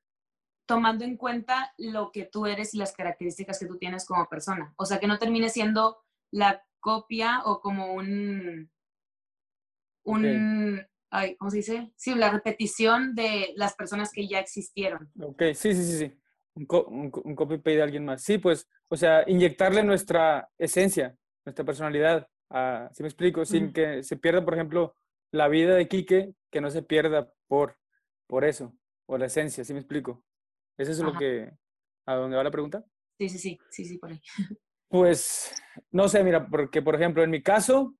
tomando 0.70 1.04
en 1.04 1.16
cuenta 1.16 1.74
lo 1.78 2.12
que 2.12 2.26
tú 2.26 2.46
eres 2.46 2.74
y 2.74 2.78
las 2.78 2.92
características 2.92 3.58
que 3.58 3.66
tú 3.66 3.76
tienes 3.76 4.06
como 4.06 4.28
persona. 4.28 4.72
O 4.76 4.86
sea 4.86 5.00
que 5.00 5.08
no 5.08 5.18
termine 5.18 5.48
siendo 5.48 5.98
la 6.30 6.64
copia 6.78 7.42
o 7.44 7.60
como 7.60 7.92
un... 7.92 8.70
un 10.04 10.86
¿Cómo 11.38 11.50
se 11.50 11.56
dice? 11.56 11.92
Sí, 11.96 12.14
la 12.14 12.30
repetición 12.30 13.16
de 13.16 13.52
las 13.56 13.74
personas 13.74 14.12
que 14.12 14.28
ya 14.28 14.38
existieron. 14.38 15.10
Ok, 15.20 15.42
sí, 15.54 15.74
sí, 15.74 15.82
sí, 15.82 15.98
sí. 15.98 16.20
Un, 16.54 17.10
un 17.24 17.34
copy-paste 17.34 17.76
de 17.76 17.82
alguien 17.82 18.04
más. 18.04 18.22
Sí, 18.22 18.38
pues, 18.38 18.68
o 18.86 18.96
sea, 18.96 19.24
inyectarle 19.26 19.82
nuestra 19.82 20.48
esencia, 20.56 21.16
nuestra 21.44 21.64
personalidad. 21.64 22.28
si 22.92 23.02
me 23.02 23.08
explico, 23.08 23.44
sin 23.44 23.72
que 23.72 24.04
se 24.04 24.16
pierda, 24.16 24.44
por 24.44 24.54
ejemplo, 24.54 24.94
la 25.32 25.48
vida 25.48 25.74
de 25.74 25.88
Quique, 25.88 26.32
que 26.48 26.60
no 26.60 26.70
se 26.70 26.84
pierda 26.84 27.32
por, 27.48 27.76
por 28.28 28.44
eso, 28.44 28.72
por 29.04 29.18
la 29.18 29.26
esencia, 29.26 29.64
¿sí 29.64 29.72
me 29.72 29.80
explico? 29.80 30.22
¿Eso 30.78 30.92
es 30.92 30.98
lo 31.00 31.12
que, 31.14 31.52
a 32.06 32.14
dónde 32.14 32.36
va 32.36 32.44
la 32.44 32.50
pregunta? 32.50 32.84
Sí, 33.18 33.28
sí, 33.28 33.38
sí, 33.38 33.58
sí, 33.70 33.84
sí, 33.84 33.98
por 33.98 34.10
ahí. 34.10 34.20
Pues, 34.88 35.54
no 35.92 36.08
sé, 36.08 36.24
mira, 36.24 36.48
porque, 36.48 36.82
por 36.82 36.94
ejemplo, 36.94 37.22
en 37.22 37.30
mi 37.30 37.42
caso, 37.42 37.94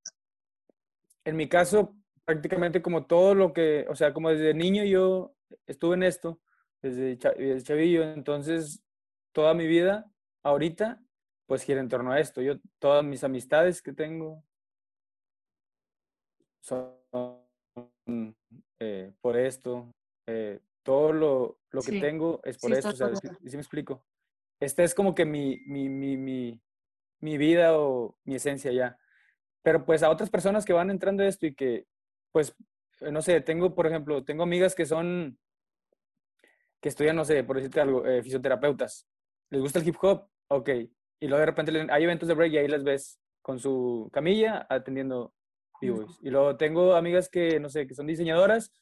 en 1.24 1.37
mi 1.37 1.48
caso, 1.48 1.94
prácticamente 2.24 2.83
como 2.83 3.06
todo 3.06 3.35
lo 3.35 3.52
que, 3.52 3.87
o 3.88 3.94
sea, 3.94 4.12
como 4.12 4.30
desde 4.30 4.54
niño 4.54 4.85
yo 4.85 5.35
estuve 5.66 5.94
en 5.94 6.02
esto, 6.02 6.40
desde, 6.83 7.16
desde 7.16 7.62
chavillo, 7.62 8.02
entonces 8.02 8.83
toda 9.33 9.54
mi 9.54 9.66
vida, 9.66 10.11
ahorita, 10.42 11.00
pues 11.46 11.62
gira 11.62 11.80
en 11.80 11.88
torno 11.88 12.12
a 12.12 12.20
esto. 12.20 12.42
Yo, 12.42 12.54
todas 12.78 13.04
mis 13.04 13.24
amistades 13.24 13.83
que 13.83 13.92
tengo 13.92 14.44
son 16.61 16.94
eh, 18.78 19.12
por 19.20 19.37
esto. 19.37 19.92
Eh, 20.26 20.61
todo 20.82 21.12
lo, 21.12 21.58
lo 21.70 21.82
que 21.82 22.00
tengo 22.00 22.40
es 22.44 22.58
por 22.58 22.72
esto. 22.72 22.88
O 22.88 22.92
sea, 22.92 23.14
¿sí, 23.14 23.28
me 23.56 23.62
explico? 23.62 24.04
Esta 24.60 24.82
es 24.82 24.94
como 24.94 25.14
que 25.14 25.24
mi, 25.24 25.60
mi, 25.66 25.88
mi, 25.88 26.16
mi, 26.16 26.60
mi 27.20 27.38
vida 27.38 27.78
o 27.78 28.16
mi 28.24 28.34
esencia 28.36 28.72
ya. 28.72 28.98
Pero 29.62 29.84
pues 29.84 30.02
a 30.02 30.10
otras 30.10 30.30
personas 30.30 30.64
que 30.64 30.72
van 30.72 30.90
entrando 30.90 31.22
a 31.22 31.26
esto 31.26 31.46
y 31.46 31.54
que, 31.54 31.86
pues, 32.32 32.54
no 33.00 33.22
sé, 33.22 33.40
tengo, 33.40 33.74
por 33.74 33.86
ejemplo, 33.86 34.24
tengo 34.24 34.42
amigas 34.42 34.74
que 34.74 34.86
son, 34.86 35.38
que 36.80 36.88
estudian, 36.88 37.16
no 37.16 37.24
sé, 37.24 37.44
por 37.44 37.56
decirte 37.56 37.80
algo, 37.80 38.06
eh, 38.06 38.22
fisioterapeutas. 38.22 39.06
¿Les 39.50 39.60
gusta 39.60 39.78
el 39.78 39.88
hip 39.88 39.96
hop? 40.00 40.28
Ok. 40.48 40.68
Y 41.20 41.28
luego 41.28 41.40
de 41.40 41.46
repente 41.46 41.86
hay 41.90 42.04
eventos 42.04 42.28
de 42.28 42.34
break 42.34 42.52
y 42.52 42.58
ahí 42.58 42.68
las 42.68 42.84
ves 42.84 43.20
con 43.42 43.58
su 43.58 44.08
camilla 44.12 44.66
atendiendo 44.68 45.34
b-boys. 45.80 46.18
Y 46.22 46.30
luego 46.30 46.56
tengo 46.56 46.94
amigas 46.94 47.28
que, 47.28 47.60
no 47.60 47.68
sé, 47.68 47.86
que 47.86 47.94
son 47.94 48.06
diseñadoras 48.06 48.72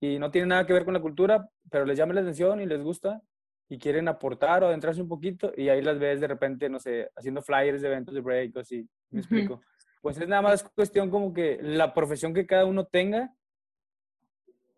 y 0.00 0.18
no 0.18 0.30
tienen 0.30 0.50
nada 0.50 0.66
que 0.66 0.72
ver 0.72 0.84
con 0.84 0.94
la 0.94 1.00
cultura, 1.00 1.48
pero 1.70 1.84
les 1.84 1.98
llama 1.98 2.14
la 2.14 2.20
atención 2.20 2.60
y 2.60 2.66
les 2.66 2.82
gusta 2.82 3.20
y 3.68 3.78
quieren 3.78 4.08
aportar 4.08 4.62
o 4.62 4.68
adentrarse 4.68 5.02
un 5.02 5.08
poquito 5.08 5.52
y 5.56 5.68
ahí 5.68 5.82
las 5.82 5.98
ves 5.98 6.20
de 6.20 6.26
repente, 6.26 6.68
no 6.68 6.78
sé, 6.78 7.10
haciendo 7.16 7.42
flyers 7.42 7.82
de 7.82 7.88
eventos 7.88 8.14
de 8.14 8.20
break 8.20 8.56
o 8.56 8.60
así. 8.60 8.88
¿Me 9.10 9.20
explico? 9.20 9.60
Pues 10.00 10.18
es 10.18 10.28
nada 10.28 10.42
más 10.42 10.62
cuestión 10.62 11.10
como 11.10 11.32
que 11.32 11.58
la 11.60 11.92
profesión 11.92 12.32
que 12.32 12.46
cada 12.46 12.64
uno 12.64 12.86
tenga 12.86 13.34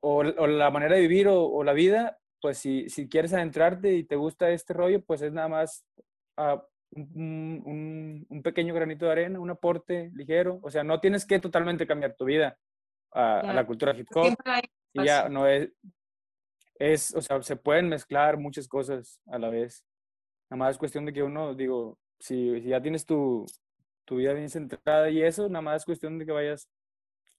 o, 0.01 0.23
la 0.23 0.71
manera 0.71 0.97
de 0.97 1.03
vivir 1.03 1.29
o, 1.29 1.63
la 1.63 1.75
vida, 1.75 2.19
pues 2.41 2.59
si, 2.59 2.89
si, 2.89 3.09
quieres 3.09 3.35
adentrarte 3.35 3.93
y 3.93 4.05
te 4.05 4.17
gusta 4.17 4.51
este 4.51 4.73
rollo, 4.73 5.05
pues 5.05 5.21
es 5.21 5.33
nada 5.33 5.49
más 5.49 5.85
a 6.39 6.65
un, 6.93 8.27
un, 8.29 8.43
pequeño 8.43 8.75
granito 8.75 9.05
de 9.05 9.13
arena, 9.13 9.41
un 9.41 9.51
aporte 9.51 10.11
ligero. 10.15 10.59
O 10.63 10.71
sea, 10.71 10.83
no 10.83 11.01
tienes 11.01 11.27
que 11.27 11.39
totalmente 11.39 11.87
cambiar 11.87 12.15
tu 12.15 12.25
vida 12.25 12.59
a, 13.13 13.53
la 13.53 13.67
cultura 13.67 13.95
hip 13.95 14.09
hop. 14.15 14.35
Y 14.93 15.05
ya 15.05 15.29
no 15.29 15.47
es, 15.47 15.71
es, 16.79 17.15
o 17.15 17.21
sea, 17.21 17.43
se 17.43 17.57
pueden 17.57 17.89
mezclar 17.89 18.39
muchas 18.39 18.67
cosas 18.67 19.21
a 19.27 19.39
la 19.39 19.51
vez. 19.51 19.85
Nada 20.49 20.59
más 20.59 20.73
es 20.73 20.79
cuestión 20.79 21.05
de 21.05 21.13
que 21.13 21.23
uno, 21.23 21.55
digo, 21.55 21.99
si, 22.19 22.61
si 22.61 22.69
ya 22.69 22.83
tienes 22.83 23.07
tu, 23.07 23.47
tu 24.05 24.17
vida 24.17 24.33
bien 24.33 24.51
centrada 24.51 25.09
y 25.11 25.23
eso, 25.23 25.49
nada 25.49 25.63
más 25.63 25.83
es 25.83 25.85
cuestión 25.85 26.19
de 26.19 26.27
que 26.27 26.33
vayas 26.33 26.69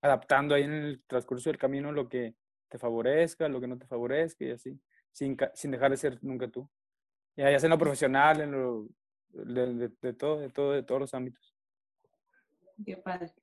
adaptando 0.02 0.56
ahí 0.56 0.64
en 0.64 0.74
el 0.74 1.04
transcurso 1.06 1.50
del 1.50 1.60
camino 1.60 1.92
lo 1.92 2.08
que 2.08 2.36
te 2.70 2.78
favorezca, 2.78 3.50
lo 3.50 3.60
que 3.60 3.68
no 3.68 3.78
te 3.78 3.86
favorezca 3.86 4.46
y 4.46 4.52
así, 4.52 4.80
sin, 5.12 5.38
sin 5.54 5.72
dejar 5.72 5.92
de 5.92 5.98
ser 5.98 6.18
nunca 6.24 6.48
tú. 6.48 6.70
Ya, 7.36 7.52
ya 7.52 7.60
sea 7.60 7.68
en 7.68 7.72
lo 7.72 7.78
profesional, 7.78 8.42
en 8.42 8.52
lo 8.52 8.88
de, 9.30 9.90
todo, 10.14 10.40
de 10.40 10.50
todo, 10.50 10.72
de 10.72 10.84
todos 10.84 11.02
los 11.02 11.14
ámbitos. 11.14 11.56
Qué 12.86 12.98
padre. 12.98 13.34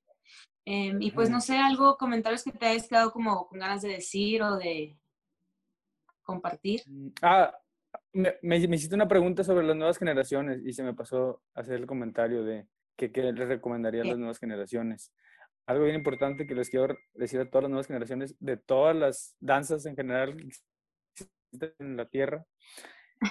Em, 0.71 1.01
y 1.01 1.09
pues 1.09 1.31
no 1.31 1.41
sé, 1.41 1.57
algo, 1.57 1.97
comentarios 1.97 2.43
que 2.43 2.51
te 2.51 2.67
hayas 2.67 2.87
quedado 2.87 3.11
como 3.11 3.47
con 3.47 3.57
ganas 3.57 3.81
de 3.81 3.89
decir 3.89 4.43
o 4.43 4.55
de 4.55 4.95
compartir. 6.21 6.83
Mm, 6.85 7.07
ah, 7.23 7.57
me, 8.13 8.35
me, 8.43 8.57
hiciste 8.75 8.93
una 8.93 9.07
pregunta 9.07 9.43
sobre 9.43 9.65
las 9.65 9.75
nuevas 9.75 9.97
generaciones 9.97 10.61
y 10.63 10.71
se 10.73 10.83
me 10.83 10.93
pasó 10.93 11.41
hacer 11.55 11.73
el 11.73 11.87
comentario 11.87 12.43
de 12.43 12.67
que, 12.95 13.11
que 13.11 13.23
les 13.23 13.47
recomendaría 13.47 14.03
a 14.03 14.05
las 14.05 14.19
nuevas 14.19 14.37
generaciones. 14.37 15.11
Algo 15.65 15.85
bien 15.85 15.95
importante 15.95 16.45
que 16.45 16.53
les 16.53 16.69
quiero 16.69 16.95
decir 17.15 17.39
a 17.39 17.49
todas 17.49 17.63
las 17.63 17.71
nuevas 17.71 17.87
generaciones 17.87 18.35
de 18.39 18.57
todas 18.57 18.95
las 18.95 19.35
danzas 19.39 19.87
en 19.87 19.95
general 19.95 20.37
que 20.37 20.49
existen 20.49 21.73
en 21.79 21.97
la 21.97 22.05
Tierra 22.05 22.45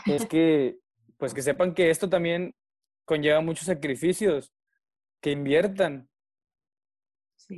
es 0.07 0.27
que, 0.27 0.79
pues 1.19 1.35
que 1.35 1.43
sepan 1.43 1.73
que 1.73 1.91
esto 1.91 2.09
también 2.09 2.53
conlleva 3.05 3.41
muchos 3.43 3.67
sacrificios, 3.67 4.53
que 5.21 5.31
inviertan, 5.31 6.09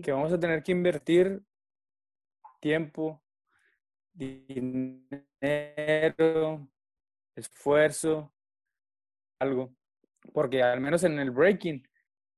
que 0.03 0.13
vamos 0.13 0.33
a 0.33 0.39
tener 0.39 0.63
que 0.63 0.71
invertir 0.73 1.43
tiempo, 2.61 3.21
dinero, 4.13 5.09
esfuerzo, 7.35 8.33
algo. 9.41 9.75
Porque 10.33 10.63
al 10.63 10.81
menos 10.81 11.03
en 11.05 11.19
el 11.19 11.31
breaking, 11.31 11.83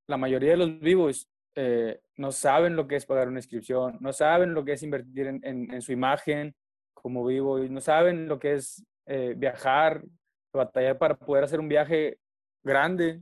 la 0.07 0.17
mayoría 0.17 0.53
de 0.53 0.57
los 0.57 0.81
vivos 0.81 1.29
eh, 1.55 2.01
no 2.17 2.33
saben 2.33 2.77
lo 2.77 2.87
que 2.87 2.97
es 2.97 3.05
pagar 3.05 3.29
una 3.29 3.41
inscripción, 3.41 3.99
no 4.01 4.13
saben 4.13 4.55
lo 4.55 4.65
que 4.65 4.73
es 4.73 4.83
invertir 4.83 5.27
en, 5.27 5.43
en, 5.43 5.83
su 5.83 5.93
imagen 5.93 6.55
como 6.95 7.27
vivo, 7.27 7.63
y 7.63 7.69
no 7.69 7.81
saben 7.81 8.29
lo 8.29 8.39
que 8.39 8.55
es 8.55 8.83
eh, 9.07 9.35
viajar, 9.37 10.03
batallar 10.53 10.97
para 10.99 11.17
poder 11.17 11.45
hacer 11.45 11.61
un 11.61 11.69
viaje 11.69 12.19
grande, 12.63 13.21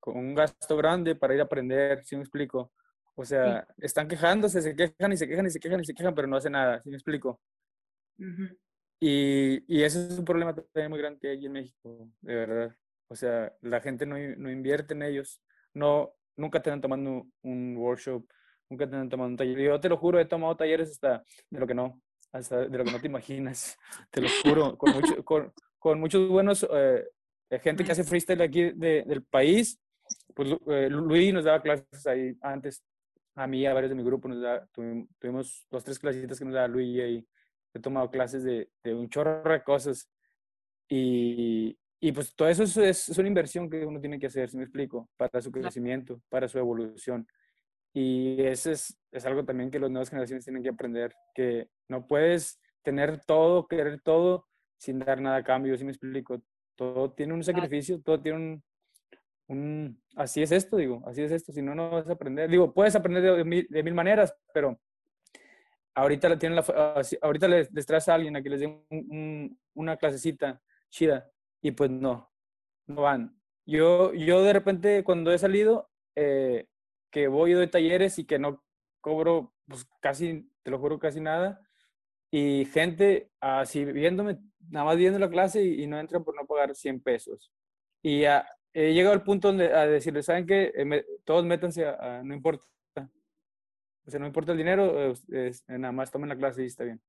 con 0.00 0.16
un 0.18 0.34
gasto 0.34 0.76
grande 0.76 1.14
para 1.14 1.34
ir 1.34 1.40
a 1.40 1.44
aprender, 1.44 2.04
¿sí 2.04 2.16
me 2.16 2.22
explico? 2.22 2.72
O 3.18 3.24
sea, 3.24 3.66
están 3.78 4.08
quejándose, 4.08 4.60
se 4.60 4.76
quejan 4.76 5.12
y 5.12 5.16
se 5.16 5.26
quejan 5.26 5.46
y 5.46 5.50
se 5.50 5.58
quejan 5.58 5.80
y 5.80 5.84
se 5.84 5.94
quejan, 5.94 6.14
pero 6.14 6.28
no 6.28 6.36
hacen 6.36 6.52
nada, 6.52 6.80
¿sí 6.82 6.90
me 6.90 6.96
explico? 6.96 7.40
y, 9.00 9.64
y, 9.66 9.82
ese 9.82 10.06
es 10.06 10.18
un 10.18 10.24
problema 10.24 10.54
también 10.54 10.90
muy 10.90 10.98
grande 10.98 11.32
aquí 11.32 11.46
en 11.46 11.52
México, 11.52 12.10
de 12.20 12.34
verdad. 12.34 12.76
O 13.08 13.16
sea, 13.16 13.52
la 13.62 13.80
gente 13.80 14.04
no, 14.04 14.16
no 14.18 14.50
invierte 14.50 14.94
en 14.94 15.02
ellos, 15.02 15.42
no, 15.74 16.14
nunca 16.36 16.60
te 16.60 16.76
tomando 16.78 17.26
un 17.42 17.76
workshop, 17.76 18.26
nunca 18.68 18.88
te 18.88 18.96
han 18.96 19.08
tomado 19.08 19.30
un 19.30 19.36
taller. 19.36 19.58
Yo 19.58 19.80
te 19.80 19.88
lo 19.88 19.96
juro, 19.96 20.20
he 20.20 20.26
tomado 20.26 20.56
talleres 20.56 20.90
hasta 20.90 21.24
de 21.50 21.60
lo 21.60 21.66
que 21.66 21.74
no, 21.74 22.00
hasta 22.32 22.68
de 22.68 22.78
lo 22.78 22.84
que 22.84 22.92
no 22.92 23.00
te 23.00 23.06
imaginas, 23.06 23.76
te 24.10 24.20
lo 24.20 24.28
juro, 24.42 24.76
con, 24.76 24.92
mucho, 24.92 25.24
con, 25.24 25.52
con 25.78 26.00
muchos 26.00 26.28
buenos, 26.28 26.66
eh, 26.70 27.04
gente 27.62 27.84
que 27.84 27.92
hace 27.92 28.04
freestyle 28.04 28.42
aquí 28.42 28.72
de, 28.72 29.04
del 29.06 29.22
país. 29.24 29.80
Pues 30.34 30.50
eh, 30.68 30.88
Luis 30.90 31.32
nos 31.32 31.44
daba 31.44 31.62
clases 31.62 32.06
ahí 32.06 32.36
antes, 32.40 32.82
a 33.36 33.46
mí, 33.46 33.64
a 33.66 33.74
varios 33.74 33.90
de 33.90 33.96
mi 33.96 34.02
grupo, 34.02 34.28
nos 34.28 34.40
da, 34.40 34.66
tuvimos, 34.72 35.08
tuvimos 35.18 35.66
dos, 35.70 35.84
tres 35.84 35.98
clasitas 35.98 36.38
que 36.38 36.44
nos 36.44 36.54
daba 36.54 36.68
Luis 36.68 36.88
y 36.88 37.28
he 37.74 37.80
tomado 37.80 38.10
clases 38.10 38.42
de, 38.42 38.70
de 38.82 38.94
un 38.94 39.08
chorro 39.08 39.42
de 39.52 39.62
cosas. 39.62 40.10
Y, 40.88 41.78
y 42.00 42.12
pues 42.12 42.34
todo 42.34 42.48
eso 42.48 42.62
es, 42.62 42.76
es, 42.76 43.18
una 43.18 43.28
inversión 43.28 43.68
que 43.68 43.84
uno 43.84 44.00
tiene 44.00 44.18
que 44.18 44.26
hacer, 44.26 44.48
si 44.48 44.56
me 44.56 44.62
explico, 44.62 45.10
para 45.16 45.40
su 45.42 45.52
crecimiento, 45.52 46.22
para 46.30 46.48
su 46.48 46.58
evolución. 46.58 47.26
Y 47.92 48.42
eso 48.42 48.70
es, 48.70 48.98
es 49.12 49.26
algo 49.26 49.44
también 49.44 49.70
que 49.70 49.78
las 49.78 49.90
nuevas 49.90 50.08
generaciones 50.08 50.44
tienen 50.44 50.62
que 50.62 50.70
aprender, 50.70 51.14
que 51.34 51.68
no 51.88 52.06
puedes 52.06 52.58
tener 52.82 53.20
todo, 53.24 53.66
querer 53.66 54.00
todo, 54.00 54.46
sin 54.78 54.98
dar 54.98 55.20
nada 55.20 55.36
a 55.36 55.44
cambio, 55.44 55.76
si 55.76 55.84
me 55.84 55.92
explico. 55.92 56.42
Todo 56.74 57.12
tiene 57.12 57.34
un 57.34 57.42
sacrificio, 57.42 58.00
todo 58.00 58.20
tiene 58.20 58.38
un, 58.38 58.64
Así 60.16 60.42
es 60.42 60.50
esto, 60.50 60.76
digo, 60.76 61.02
así 61.06 61.22
es 61.22 61.30
esto, 61.30 61.52
si 61.52 61.62
no, 61.62 61.74
no 61.74 61.90
vas 61.90 62.08
a 62.08 62.14
aprender. 62.14 62.50
Digo, 62.50 62.72
puedes 62.72 62.96
aprender 62.96 63.22
de, 63.22 63.44
mil, 63.44 63.94
maneras, 63.94 64.36
pero 64.52 64.80
ahorita, 65.94 66.38
tienen 66.38 66.56
la, 66.56 67.02
ahorita 67.22 67.48
les, 67.48 67.72
les 67.72 67.86
traes 67.86 68.08
a 68.08 68.14
alguien 68.14 68.36
a 68.36 68.42
que 68.42 68.50
les 68.50 68.60
dé 68.60 68.66
un, 68.90 69.58
una 69.74 69.96
clasecita 69.96 70.60
chida 70.90 71.30
y 71.62 71.70
pues 71.70 71.90
no, 71.90 72.32
no 72.86 73.02
van. 73.02 73.40
Yo, 73.64 74.12
yo 74.14 74.42
de 74.42 74.52
repente 74.52 75.04
cuando 75.04 75.32
he 75.32 75.38
salido, 75.38 75.90
eh, 76.16 76.66
que 77.10 77.28
voy 77.28 77.52
y 77.52 77.54
doy 77.54 77.68
talleres 77.68 78.18
y 78.18 78.24
que 78.24 78.38
no 78.38 78.64
cobro 79.00 79.54
pues 79.66 79.86
casi, 80.00 80.50
te 80.62 80.70
lo 80.70 80.78
juro, 80.78 80.98
casi 80.98 81.20
nada, 81.20 81.60
y 82.30 82.64
gente 82.66 83.30
así 83.40 83.84
viéndome, 83.84 84.38
nada 84.68 84.84
más 84.86 84.96
viendo 84.96 85.18
la 85.18 85.30
clase 85.30 85.62
y, 85.64 85.86
no 85.86 85.98
entran 85.98 86.24
por 86.24 86.34
no 86.34 86.46
pagar 86.46 86.74
100 86.74 87.00
pesos. 87.00 87.52
Y 88.02 88.22
ya 88.22 88.46
he 88.78 88.92
llegado 88.92 89.14
al 89.14 89.22
punto 89.22 89.48
donde, 89.48 89.72
a 89.72 89.86
decirles, 89.86 90.26
¿saben 90.26 90.46
qué? 90.46 90.70
Eh, 90.76 91.06
todos 91.24 91.46
métanse 91.46 91.86
a, 91.86 92.22
no 92.22 92.34
importa. 92.34 92.66
O 92.94 94.10
sea, 94.10 94.20
no 94.20 94.26
importa 94.26 94.52
el 94.52 94.58
dinero, 94.58 95.14
nada 95.66 95.92
más 95.92 96.10
tomen 96.12 96.28
la 96.28 96.36
clase 96.36 96.62
y 96.62 96.66
está 96.66 96.84
bien. 96.84 97.00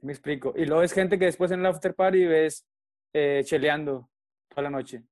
Me 0.00 0.12
explico. 0.12 0.54
Y 0.56 0.64
luego 0.64 0.82
es 0.82 0.92
gente 0.92 1.18
que 1.18 1.26
después 1.26 1.50
en 1.52 1.60
el 1.60 1.66
after 1.66 1.94
party 1.94 2.24
ves 2.24 2.66
eh, 3.12 3.42
cheleando 3.44 4.10
toda 4.48 4.62
la 4.62 4.70
noche. 4.70 5.04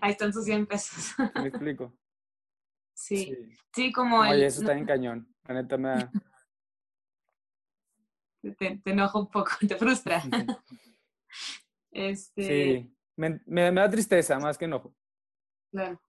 Ahí 0.00 0.12
están 0.12 0.32
sus 0.32 0.44
100 0.44 0.66
pesos. 0.66 1.14
¿Me 1.34 1.48
explico? 1.48 1.98
Sí, 2.94 3.36
sí, 3.74 3.92
como 3.92 4.20
Oye, 4.20 4.46
eso 4.46 4.60
está 4.60 4.72
en 4.72 4.86
cañón. 4.86 5.34
La 5.48 5.54
neta 5.54 5.76
me 5.76 5.88
da... 5.88 6.10
Te, 8.40 8.76
te 8.76 8.90
enoja 8.92 9.18
un 9.18 9.28
poco, 9.28 9.50
te 9.66 9.74
frustra. 9.76 10.22
este... 11.90 12.42
Sí, 12.42 12.95
me, 13.16 13.40
me, 13.46 13.70
da 13.70 13.90
tristeza 13.90 14.38
más 14.38 14.58
que 14.58 14.66
enojo. 14.66 14.94
Claro. 15.70 16.00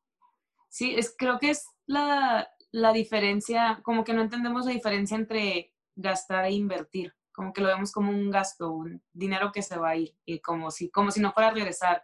Sí, 0.69 0.95
es, 0.95 1.15
creo 1.17 1.39
que 1.39 1.51
es 1.51 1.65
la, 1.85 2.49
la 2.71 2.93
diferencia, 2.93 3.79
como 3.83 4.03
que 4.03 4.13
no 4.13 4.21
entendemos 4.21 4.65
la 4.65 4.73
diferencia 4.73 5.15
entre 5.15 5.73
gastar 5.95 6.45
e 6.45 6.51
invertir 6.51 7.13
como 7.37 7.53
que 7.53 7.61
lo 7.61 7.67
vemos 7.67 7.91
como 7.91 8.09
un 8.09 8.31
gasto, 8.31 8.71
un 8.71 8.99
dinero 9.13 9.51
que 9.51 9.61
se 9.61 9.77
va 9.77 9.89
a 9.89 9.95
ir, 9.95 10.17
y 10.25 10.39
como 10.39 10.71
si, 10.71 10.89
como 10.89 11.11
si 11.11 11.21
no 11.21 11.33
fuera 11.33 11.49
a 11.49 11.53
regresar. 11.53 12.03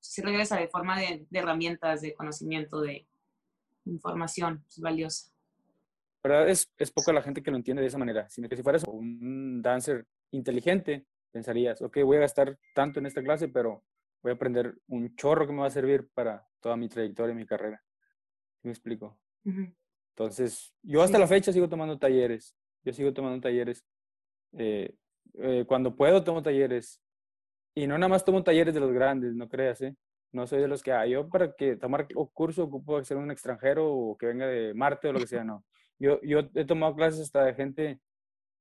Si 0.00 0.22
regresa 0.22 0.56
de 0.56 0.68
forma 0.68 0.98
de, 0.98 1.26
herramientas, 1.30 2.00
de 2.00 2.14
conocimiento, 2.14 2.80
de 2.80 3.06
información 3.84 4.64
es 4.66 4.80
valiosa. 4.80 5.30
verdad 6.24 6.48
es, 6.48 6.72
es 6.78 6.90
poca 6.90 7.12
la 7.12 7.20
gente 7.20 7.42
que 7.42 7.50
lo 7.50 7.58
entiende 7.58 7.82
de 7.82 7.88
esa 7.88 7.98
manera. 7.98 8.26
Si, 8.30 8.40
si 8.40 8.62
fueras 8.62 8.84
un 8.84 9.60
dancer 9.60 10.06
inteligente, 10.30 11.04
pensarías, 11.30 11.82
ok, 11.82 11.98
voy 12.02 12.16
a 12.16 12.20
gastar 12.20 12.58
tanto 12.74 13.00
en 13.00 13.06
esta 13.06 13.22
clase, 13.22 13.48
pero 13.48 13.84
voy 14.22 14.32
a 14.32 14.34
aprender 14.34 14.76
un 14.88 15.14
chorro 15.16 15.46
que 15.46 15.52
me 15.52 15.60
va 15.60 15.66
a 15.66 15.70
servir 15.70 16.08
para 16.14 16.46
toda 16.60 16.76
mi 16.76 16.88
trayectoria 16.88 17.32
y 17.32 17.36
mi 17.36 17.46
carrera. 17.46 17.82
¿Me 18.62 18.70
explico? 18.70 19.18
Entonces, 20.14 20.74
yo 20.82 21.02
hasta 21.02 21.18
la 21.18 21.26
fecha 21.26 21.52
sigo 21.52 21.68
tomando 21.68 21.98
talleres. 21.98 22.54
Yo 22.84 22.92
sigo 22.92 23.12
tomando 23.12 23.40
talleres 23.40 23.84
eh, 24.52 24.94
eh, 25.34 25.64
cuando 25.66 25.96
puedo 25.96 26.22
tomo 26.24 26.42
talleres. 26.42 27.00
Y 27.74 27.86
no 27.86 27.96
nada 27.96 28.08
más 28.08 28.24
tomo 28.24 28.42
talleres 28.42 28.74
de 28.74 28.80
los 28.80 28.92
grandes, 28.92 29.34
no 29.34 29.48
creas, 29.48 29.80
¿eh? 29.80 29.96
No 30.32 30.46
soy 30.46 30.60
de 30.60 30.68
los 30.68 30.82
que, 30.82 30.92
ah, 30.92 31.06
yo 31.06 31.28
para 31.28 31.52
que 31.54 31.76
tomar 31.76 32.06
curso 32.32 32.64
ocupo 32.64 33.02
ser 33.02 33.16
un 33.16 33.30
extranjero 33.30 33.92
o 33.92 34.16
que 34.16 34.26
venga 34.26 34.46
de 34.46 34.74
Marte 34.74 35.08
o 35.08 35.12
lo 35.12 35.20
que 35.20 35.26
sea, 35.26 35.42
no. 35.42 35.64
Yo, 35.98 36.20
yo 36.22 36.40
he 36.54 36.64
tomado 36.64 36.94
clases 36.94 37.20
hasta 37.20 37.44
de 37.44 37.54
gente 37.54 38.00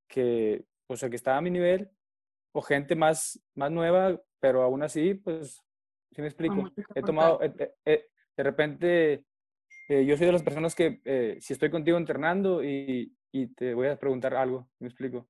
que, 0.08 0.66
o 0.88 0.96
sea, 0.96 1.10
que 1.10 1.16
está 1.16 1.38
a 1.38 1.42
mi 1.42 1.52
nivel 1.52 1.90
o 2.54 2.62
gente 2.62 2.96
más, 2.96 3.40
más 3.54 3.72
nueva, 3.72 4.20
pero 4.40 4.64
aún 4.64 4.84
así, 4.84 5.14
pues, 5.14 5.62
si 6.12 6.22
me 6.22 6.28
explico? 6.28 6.70
He 6.96 7.02
tomado, 7.02 7.40
de 7.40 8.44
repente, 8.44 9.24
yo 9.90 10.18
soy 10.18 10.26
de 10.26 10.32
las 10.32 10.44
personas 10.44 10.76
que, 10.76 11.38
si 11.40 11.54
estoy 11.54 11.70
contigo 11.70 12.00
internando 12.00 12.64
y, 12.64 13.14
y 13.32 13.48
te 13.48 13.74
voy 13.74 13.88
a 13.88 14.00
preguntar 14.00 14.34
algo, 14.36 14.70
¿me 14.80 14.88
explico? 14.88 15.28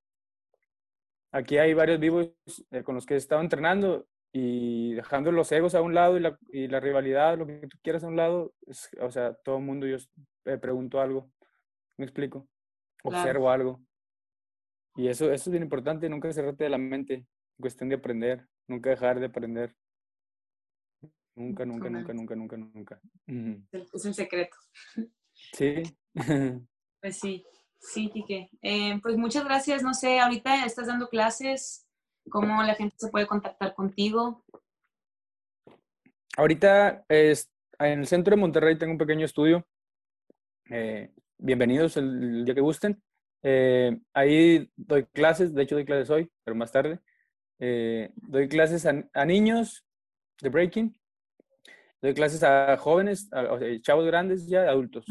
aquí 1.32 1.58
hay 1.58 1.74
varios 1.74 2.00
vivos 2.00 2.32
eh, 2.72 2.84
con 2.84 2.96
los 2.96 3.06
que 3.06 3.14
he 3.14 3.18
estado 3.18 3.42
entrenando 3.42 4.08
y 4.32 4.94
dejando 4.94 5.32
los 5.32 5.52
egos 5.52 5.76
a 5.76 5.82
un 5.82 5.94
lado 5.96 6.18
y 6.18 6.20
la, 6.20 6.38
y 6.52 6.68
la 6.68 6.80
rivalidad, 6.80 7.38
lo 7.38 7.48
que 7.48 7.68
tú 7.68 7.78
quieras 7.82 8.04
a 8.04 8.08
un 8.08 8.16
lado, 8.16 8.54
o 9.02 9.12
sea, 9.12 9.34
todo 9.34 9.58
el 9.58 9.64
mundo 9.64 9.88
yo 9.88 9.98
pregunto 10.62 11.02
algo, 11.02 11.32
me 11.98 12.06
explico, 12.06 12.48
observo 13.04 13.50
algo. 13.50 13.82
Y 14.96 15.08
eso, 15.08 15.32
eso 15.32 15.50
es 15.50 15.52
bien 15.52 15.64
importante, 15.64 16.10
nunca 16.10 16.32
cerrarte 16.32 16.66
de 16.66 16.70
la 16.70 16.78
mente, 16.78 17.26
cuestión 17.60 17.90
de 17.90 17.96
aprender, 17.96 18.48
nunca 18.68 18.90
dejar 18.90 19.20
de 19.20 19.28
aprender. 19.28 19.76
Nunca, 21.36 21.66
nunca, 21.66 21.90
nunca, 21.90 22.14
nunca, 22.14 22.36
nunca, 22.36 22.58
nunca. 22.58 23.02
Es 23.72 24.06
un 24.06 24.14
secreto. 24.14 24.58
Sí. 25.54 25.84
Pues 27.02 27.18
sí. 27.18 27.46
Sí, 27.80 28.10
Quique. 28.10 28.50
Eh, 28.62 29.00
pues 29.02 29.16
muchas 29.16 29.46
gracias. 29.46 29.84
No 29.84 29.94
sé, 29.94 30.20
ahorita 30.20 30.66
estás 30.66 30.88
dando 30.88 31.08
clases. 31.08 31.88
¿Cómo 32.30 32.62
la 32.62 32.76
gente 32.76 32.98
se 33.00 33.08
puede 33.08 33.26
contactar 33.26 33.74
contigo? 33.74 34.44
Ahorita 36.36 37.06
es, 37.08 37.50
en 37.80 38.00
el 38.00 38.08
centro 38.08 38.36
de 38.36 38.42
Monterrey 38.42 38.78
tengo 38.78 38.92
un 38.92 38.98
pequeño 38.98 39.24
estudio. 39.24 39.66
Eh, 40.70 41.10
bienvenidos 41.38 41.96
el, 41.96 42.44
día 42.44 42.54
que 42.54 42.62
gusten. 42.62 43.02
Eh, 43.44 43.98
ahí 44.14 44.70
doy 44.76 45.06
clases, 45.06 45.54
de 45.54 45.64
hecho 45.64 45.76
doy 45.76 45.86
clases 45.86 46.10
hoy, 46.10 46.30
pero 46.44 46.56
más 46.56 46.72
tarde. 46.72 47.00
Doy 47.60 48.48
clases 48.48 48.86
a, 48.86 49.04
a, 49.14 49.26
niños 49.26 49.86
de 50.42 50.50
breaking 50.50 51.00
Doy 52.02 52.14
clases 52.14 52.44
a 52.44 52.78
jóvenes, 52.78 53.28
a, 53.34 53.60
chavos 53.82 54.06
grandes 54.06 54.48
ya, 54.48 54.70
adultos, 54.70 55.06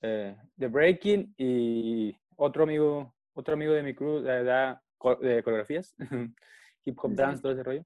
eh, 0.00 0.36
de 0.54 0.68
breaking 0.68 1.34
y 1.36 2.16
otro 2.36 2.62
amigo, 2.62 3.14
otro 3.32 3.54
amigo 3.54 3.72
de 3.72 3.82
mi 3.82 3.94
crew 3.94 4.20
da, 4.22 4.80
de 5.20 5.42
coreografías, 5.42 5.94
hip 6.84 6.96
hop 7.02 7.14
dance, 7.14 7.42
todo 7.42 7.52
ese 7.52 7.64
rollo. 7.64 7.84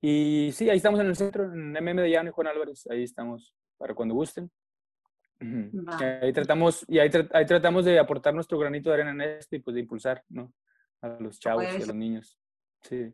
Y 0.00 0.50
sí, 0.52 0.70
ahí 0.70 0.76
estamos 0.76 1.00
en 1.00 1.06
el 1.06 1.16
centro, 1.16 1.44
en 1.52 1.72
MM 1.72 2.02
de 2.02 2.10
Llano 2.10 2.30
y 2.30 2.32
Juan 2.32 2.46
Álvarez, 2.46 2.86
ahí 2.88 3.02
estamos 3.02 3.52
para 3.76 3.94
cuando 3.94 4.14
gusten. 4.14 4.50
Ahí 6.20 6.32
tratamos, 6.32 6.84
y 6.86 6.98
ahí, 6.98 7.10
ahí, 7.32 7.46
tratamos 7.46 7.84
de 7.84 7.98
aportar 7.98 8.32
nuestro 8.34 8.58
granito 8.58 8.90
de 8.90 8.94
arena 8.94 9.10
en 9.10 9.20
esto 9.22 9.56
y 9.56 9.58
pues 9.58 9.74
de 9.74 9.80
impulsar, 9.80 10.22
¿no? 10.28 10.52
A 11.00 11.08
los 11.18 11.40
chavos 11.40 11.64
y 11.64 11.82
a 11.82 11.86
los 11.86 11.96
niños. 11.96 12.39
Sí. 12.82 13.12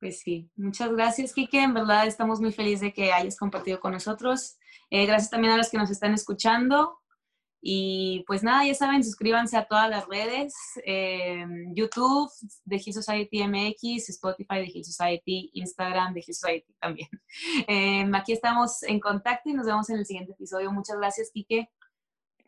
Pues 0.00 0.20
sí, 0.20 0.50
muchas 0.56 0.90
gracias, 0.92 1.32
Kike. 1.32 1.62
En 1.62 1.74
verdad 1.74 2.06
estamos 2.06 2.40
muy 2.40 2.52
felices 2.52 2.80
de 2.80 2.92
que 2.92 3.12
hayas 3.12 3.36
compartido 3.36 3.78
con 3.78 3.92
nosotros. 3.92 4.58
Eh, 4.90 5.06
gracias 5.06 5.30
también 5.30 5.52
a 5.52 5.56
los 5.56 5.70
que 5.70 5.78
nos 5.78 5.90
están 5.90 6.12
escuchando. 6.12 6.98
Y 7.64 8.24
pues 8.26 8.42
nada, 8.42 8.66
ya 8.66 8.74
saben, 8.74 9.04
suscríbanse 9.04 9.56
a 9.56 9.66
todas 9.66 9.88
las 9.88 10.08
redes, 10.08 10.52
eh, 10.84 11.46
YouTube 11.72 12.28
de 12.64 12.82
Hill 12.84 12.92
Society 12.92 13.46
MX, 13.46 14.08
Spotify 14.08 14.56
de 14.56 14.70
Hill 14.74 14.84
Society, 14.84 15.50
Instagram 15.54 16.12
de 16.12 16.24
Hill 16.26 16.34
Society 16.34 16.74
también. 16.80 17.08
Eh, 17.68 18.10
aquí 18.14 18.32
estamos 18.32 18.82
en 18.82 18.98
contacto 18.98 19.48
y 19.48 19.54
nos 19.54 19.66
vemos 19.66 19.88
en 19.90 19.98
el 19.98 20.06
siguiente 20.06 20.32
episodio. 20.32 20.72
Muchas 20.72 20.96
gracias, 20.96 21.30
Kike. 21.32 21.70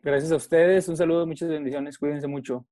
Gracias 0.01 0.33
a 0.33 0.35
ustedes, 0.35 0.89
un 0.89 0.97
saludo, 0.97 1.25
muchas 1.25 1.47
bendiciones, 1.47 1.97
cuídense 1.97 2.27
mucho. 2.27 2.67